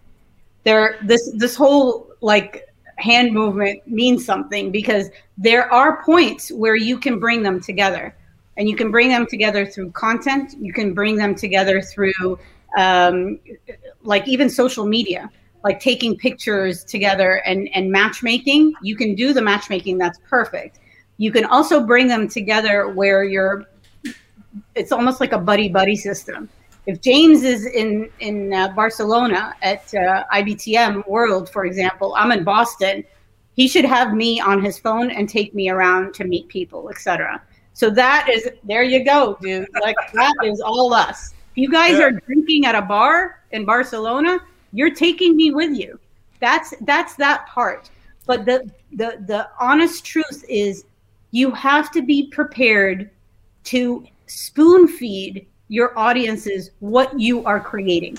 [0.65, 5.09] There this this whole like hand movement means something because
[5.39, 8.15] there are points where you can bring them together
[8.57, 12.39] and you can bring them together through content you can bring them together through
[12.77, 13.41] um,
[14.03, 15.31] like even social media
[15.65, 20.81] like taking pictures together and and matchmaking you can do the matchmaking that's perfect
[21.19, 23.65] you can also bring them together where you're
[24.75, 26.49] it's almost like a buddy buddy system
[26.87, 32.45] if james is in in uh, barcelona at uh, ibtm world for example i'm in
[32.45, 33.05] boston
[33.55, 37.41] he should have me on his phone and take me around to meet people etc
[37.75, 39.69] so that is there you go, dude.
[39.81, 41.33] Like that is all us.
[41.53, 42.05] If you guys yeah.
[42.05, 44.41] are drinking at a bar in Barcelona,
[44.73, 45.99] you're taking me with you.
[46.41, 47.91] That's that's that part.
[48.27, 50.85] But the the the honest truth is
[51.31, 53.11] you have to be prepared
[53.65, 58.19] to spoon feed your audiences what you are creating.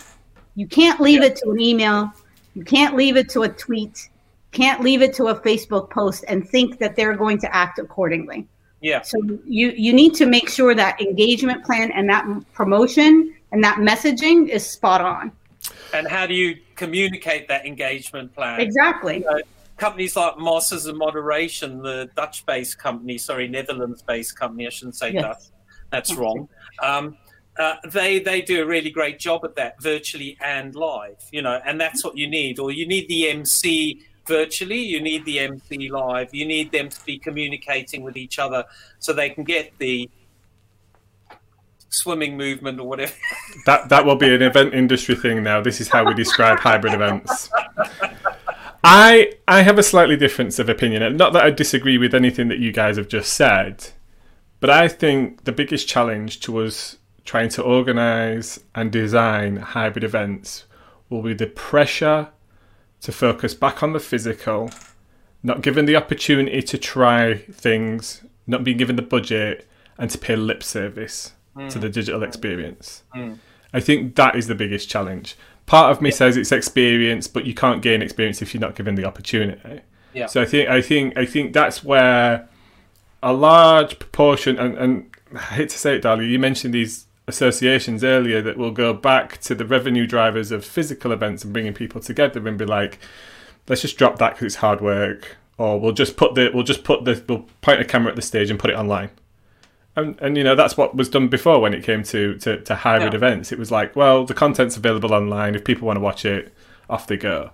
[0.55, 1.27] You can't leave yeah.
[1.27, 2.11] it to an email.
[2.55, 4.09] You can't leave it to a tweet.
[4.51, 8.47] Can't leave it to a Facebook post and think that they're going to act accordingly.
[8.81, 9.01] Yeah.
[9.01, 13.77] So you you need to make sure that engagement plan and that promotion and that
[13.77, 15.31] messaging is spot on.
[15.93, 18.59] And how do you communicate that engagement plan?
[18.59, 19.19] Exactly.
[19.19, 19.41] You know,
[19.77, 25.23] companies like Masters of Moderation, the Dutch-based company, sorry, Netherlands-based company, I shouldn't say yes.
[25.23, 25.43] Dutch.
[25.91, 26.49] That's wrong.
[26.81, 27.17] Um,
[27.59, 31.61] uh, they they do a really great job at that virtually and live you know
[31.67, 34.79] and that's what you need or you need the mc virtually.
[34.79, 36.33] You need the MC live.
[36.33, 38.65] You need them to be communicating with each other
[38.99, 40.09] so they can get the
[41.93, 43.13] swimming movement or whatever.
[43.65, 45.61] That that will be an event industry thing now.
[45.61, 47.49] This is how we describe hybrid events.
[48.83, 51.15] I I have a slightly difference of opinion.
[51.15, 53.91] Not that I disagree with anything that you guys have just said,
[54.59, 60.65] but I think the biggest challenge to us trying to organize and design hybrid events
[61.09, 62.29] will be the pressure
[63.01, 64.69] to focus back on the physical,
[65.41, 69.67] not given the opportunity to try things, not being given the budget,
[69.97, 71.69] and to pay lip service mm.
[71.69, 73.03] to the digital experience.
[73.15, 73.37] Mm.
[73.73, 75.35] I think that is the biggest challenge.
[75.65, 76.15] Part of me yeah.
[76.15, 79.81] says it's experience, but you can't gain experience if you're not given the opportunity.
[80.13, 80.27] Yeah.
[80.27, 82.47] So I think I think I think that's where
[83.23, 88.03] a large proportion and, and I hate to say it, Dahlia, you mentioned these associations
[88.03, 92.01] earlier that will go back to the revenue drivers of physical events and bringing people
[92.01, 92.99] together and be like,
[93.67, 96.83] let's just drop that because it's hard work, or we'll just put the we'll just
[96.83, 99.09] put the we'll point a camera at the stage and put it online.
[99.95, 102.75] And, and you know that's what was done before when it came to to, to
[102.75, 103.17] hybrid yeah.
[103.17, 103.51] events.
[103.51, 105.55] It was like, well, the content's available online.
[105.55, 106.53] If people want to watch it,
[106.89, 107.51] off they go.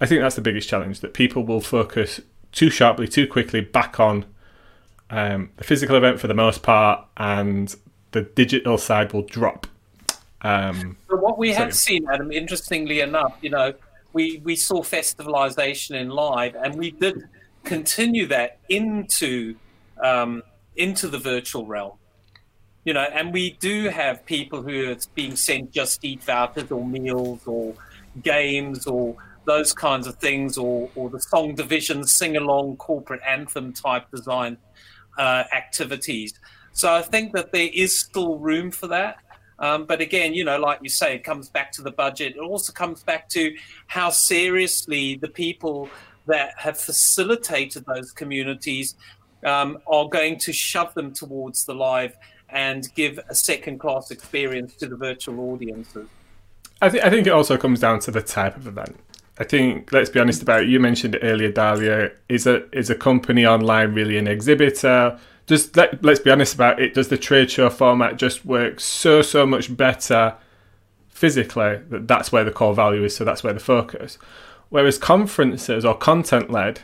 [0.00, 2.20] I think that's the biggest challenge that people will focus
[2.52, 4.24] too sharply, too quickly back on
[5.10, 7.74] um, the physical event for the most part, and
[8.12, 9.66] the digital side will drop.
[10.42, 11.58] Um, so what we so.
[11.58, 13.74] have seen, Adam, interestingly enough, you know,
[14.12, 17.28] we we saw festivalization in live, and we did
[17.64, 19.54] continue that into
[20.02, 20.42] um,
[20.76, 21.92] into the virtual realm.
[22.84, 26.86] You know, and we do have people who are being sent just eat vouchers or
[26.86, 27.74] meals or
[28.22, 33.72] games or those kinds of things, or or the song division sing along corporate anthem
[33.72, 34.56] type design
[35.18, 36.34] uh, activities.
[36.72, 39.16] So I think that there is still room for that.
[39.58, 42.36] Um, but again, you know, like you say, it comes back to the budget.
[42.36, 43.54] It also comes back to
[43.88, 45.90] how seriously the people
[46.26, 48.94] that have facilitated those communities
[49.44, 52.16] um, are going to shove them towards the live
[52.48, 56.08] and give a second class experience to the virtual audiences.
[56.82, 58.98] I, th- I think it also comes down to the type of event.
[59.38, 60.68] I think let's be honest about it.
[60.68, 62.12] You mentioned it earlier, Dahlia.
[62.28, 65.18] Is a is a company online really an exhibitor?
[65.46, 66.94] Just let, let's be honest about it.
[66.94, 70.36] Does the trade show format just work so so much better
[71.08, 73.16] physically that that's where the core value is?
[73.16, 74.18] So that's where the focus.
[74.68, 76.80] Whereas conferences or content led,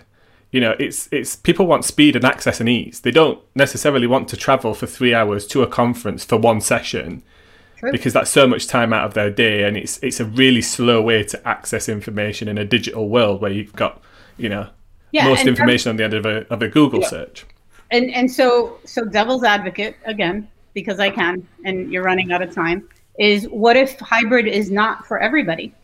[0.56, 3.00] you know, it's it's people want speed and access and ease.
[3.00, 7.22] They don't necessarily want to travel for three hours to a conference for one session
[7.76, 7.92] True.
[7.92, 11.02] because that's so much time out of their day, and it's it's a really slow
[11.02, 14.00] way to access information in a digital world where you've got
[14.38, 14.66] you know
[15.12, 17.08] yeah, most information on the end of a of a Google yeah.
[17.08, 17.44] search.
[17.90, 22.54] And and so so devil's advocate again because I can, and you're running out of
[22.54, 22.88] time.
[23.18, 25.74] Is what if hybrid is not for everybody?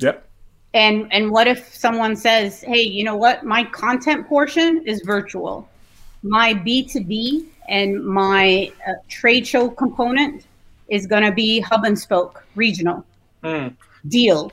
[0.00, 0.28] Yep.
[0.74, 3.44] And and what if someone says, "Hey, you know what?
[3.44, 5.68] My content portion is virtual.
[6.22, 10.44] My B2B and my uh, trade show component
[10.88, 13.04] is going to be hub and spoke regional
[13.42, 13.74] mm.
[14.08, 14.52] deal.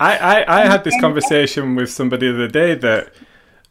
[0.00, 3.12] I, I, I had this conversation with somebody the other day that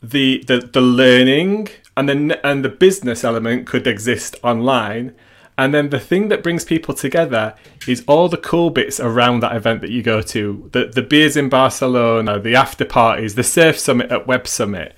[0.01, 5.15] the, the the learning and the and the business element could exist online,
[5.57, 7.55] and then the thing that brings people together
[7.87, 10.69] is all the cool bits around that event that you go to.
[10.71, 14.95] The the beers in Barcelona, the after parties, the Surf Summit at Web Summit.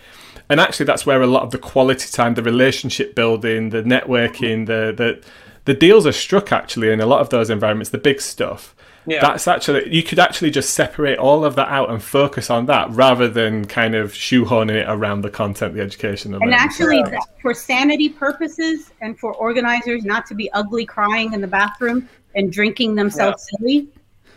[0.49, 4.66] And actually that's where a lot of the quality time, the relationship building, the networking,
[4.66, 5.24] the the
[5.66, 8.76] the deals are struck actually in a lot of those environments, the big stuff.
[9.10, 9.22] Yeah.
[9.22, 12.91] That's actually you could actually just separate all of that out and focus on that
[12.91, 16.36] rather than kind of shoehorning it around the content, the education.
[16.36, 17.03] And actually,
[17.41, 22.51] for sanity purposes and for organizers not to be ugly crying in the bathroom and
[22.51, 23.57] drinking themselves yeah.
[23.57, 23.88] silly,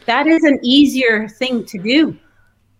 [0.07, 2.17] that is an easier thing to do.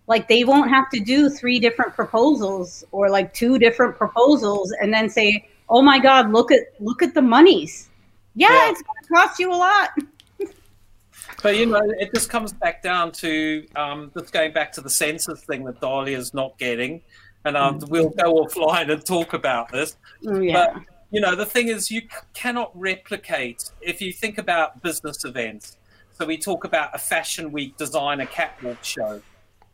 [0.07, 4.91] Like they won't have to do three different proposals or like two different proposals and
[4.91, 7.89] then say, "Oh my God, look at look at the monies."
[8.35, 8.71] Yeah, yeah.
[8.71, 9.89] it's going to cost you a lot.
[11.43, 14.89] But you know, it just comes back down to um, just going back to the
[14.89, 17.01] senses thing that Dahlia's not getting,
[17.43, 17.89] and um, mm.
[17.89, 19.97] we'll go offline and talk about this.
[20.25, 20.73] Oh, yeah.
[20.73, 25.77] But you know, the thing is, you cannot replicate if you think about business events.
[26.17, 29.21] So we talk about a fashion week designer catwalk show.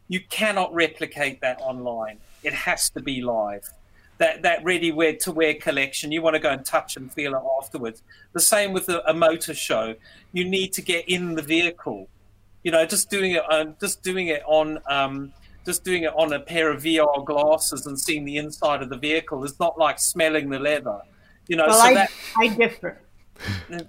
[0.07, 2.17] You cannot replicate that online.
[2.41, 3.69] It has to be live
[4.19, 6.11] that that ready wear to wear collection.
[6.11, 8.03] You want to go and touch and feel it afterwards.
[8.33, 9.95] The same with a, a motor show.
[10.31, 12.07] You need to get in the vehicle.
[12.63, 15.33] You know, just doing it, uh, just doing it on, um,
[15.65, 18.97] just doing it on a pair of VR glasses and seeing the inside of the
[18.97, 20.99] vehicle is not like smelling the leather.
[21.47, 22.99] You know, well, so I, that I differ.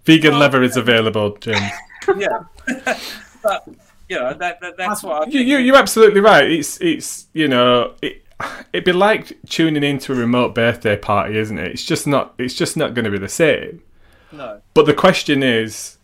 [0.04, 1.60] Vegan leather is available, Jim.
[2.16, 2.44] yeah,
[3.42, 3.68] but
[4.08, 6.48] you know that, that that's what you, you you're absolutely right.
[6.48, 8.24] It's it's you know it,
[8.72, 11.72] it'd be like tuning into a remote birthday party, isn't it?
[11.72, 12.34] It's just not.
[12.38, 13.82] It's just not going to be the same.
[14.32, 14.60] No.
[14.74, 15.98] But the question is,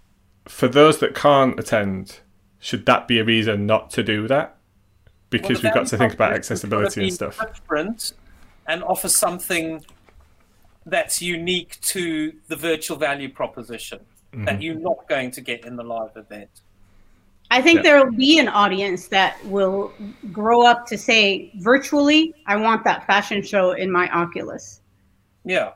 [0.46, 2.20] for those that can't attend,
[2.58, 4.56] should that be a reason not to do that?
[5.30, 7.38] Because well, we've got to think about accessibility and stuff.
[7.38, 8.12] Different
[8.66, 9.84] and offer something
[10.84, 14.00] that's unique to the virtual value proposition
[14.32, 14.44] mm-hmm.
[14.44, 16.50] that you're not going to get in the live event.
[17.50, 17.82] I think yeah.
[17.82, 19.92] there will be an audience that will
[20.32, 24.80] grow up to say virtually, I want that fashion show in my Oculus.
[25.44, 25.72] Yeah.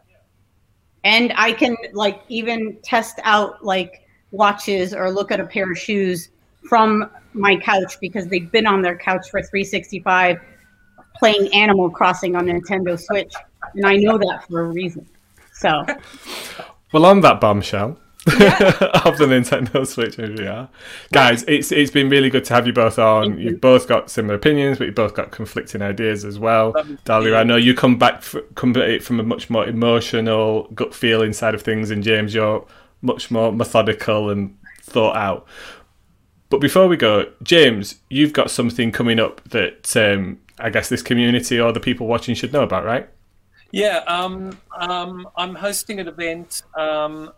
[1.05, 5.79] And I can like even test out like watches or look at a pair of
[5.79, 6.31] shoes
[6.69, 10.39] from my couch because they've been on their couch for 365
[11.17, 13.33] playing Animal Crossing on Nintendo Switch.
[13.75, 15.07] And I know that for a reason.
[15.53, 15.85] So.
[16.93, 18.59] Well, on that bombshell, yeah.
[19.05, 20.69] of the Nintendo Switch VR.
[21.13, 23.39] Guys, it's it's been really good to have you both on.
[23.39, 23.51] You.
[23.51, 26.75] have both got similar opinions, but you've both got conflicting ideas as well.
[27.05, 28.23] Dahlia, I know you come back
[28.55, 32.67] come from a much more emotional gut feeling side of things, and James, you're
[33.03, 35.47] much more methodical and thought out.
[36.51, 41.03] But before we go, James, you've got something coming up that um, I guess this
[41.03, 43.09] community or the people watching should know about, right?
[43.73, 47.31] Yeah, um, um, I'm hosting an event um,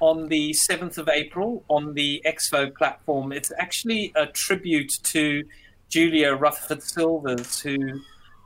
[0.00, 3.32] on the 7th of April on the Expo platform.
[3.32, 5.44] It's actually a tribute to
[5.88, 7.76] Julia Rutherford Silvers, who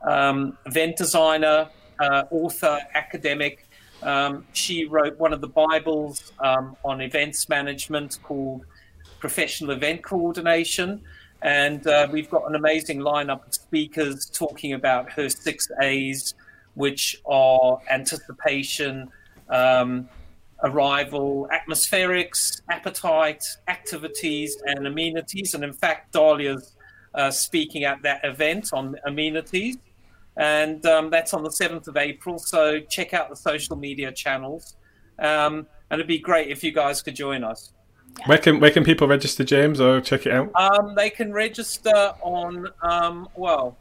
[0.07, 3.67] um, event designer, uh, author, academic.
[4.03, 8.65] Um, she wrote one of the Bibles um, on events management called
[9.19, 11.01] Professional Event Coordination.
[11.41, 16.35] And uh, we've got an amazing lineup of speakers talking about her six A's,
[16.75, 19.09] which are anticipation,
[19.49, 20.07] um,
[20.63, 25.53] arrival, atmospherics, appetite, activities, and amenities.
[25.53, 26.75] And in fact, Dahlia's
[27.13, 29.77] uh, speaking at that event on amenities.
[30.37, 32.39] And um, that's on the 7th of April.
[32.39, 34.75] So check out the social media channels.
[35.19, 37.73] Um, and it'd be great if you guys could join us.
[38.25, 40.51] Where can where can people register, James, or check it out?
[40.55, 43.77] Um, they can register on um, well,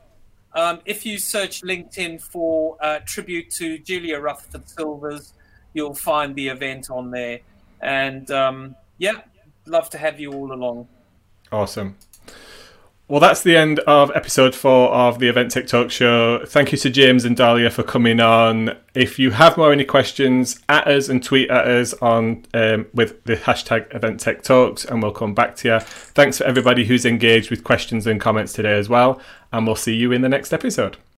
[0.55, 5.33] um, if you search LinkedIn for uh, tribute to Julia Rutherford Silvers,
[5.73, 7.41] you'll find the event on there.
[7.81, 9.23] And um, yeah,
[9.67, 10.89] love to have you all along.
[11.53, 11.97] Awesome.
[13.11, 16.45] Well, that's the end of episode four of the Event Tech Talk Show.
[16.47, 18.77] Thank you to James and Dahlia for coming on.
[18.95, 23.25] If you have more any questions, at us and tweet at us on um, with
[23.25, 25.81] the hashtag Event Tech Talks, and we'll come back to you.
[25.81, 29.21] Thanks for everybody who's engaged with questions and comments today as well,
[29.53, 30.97] and we'll see you in the next episode.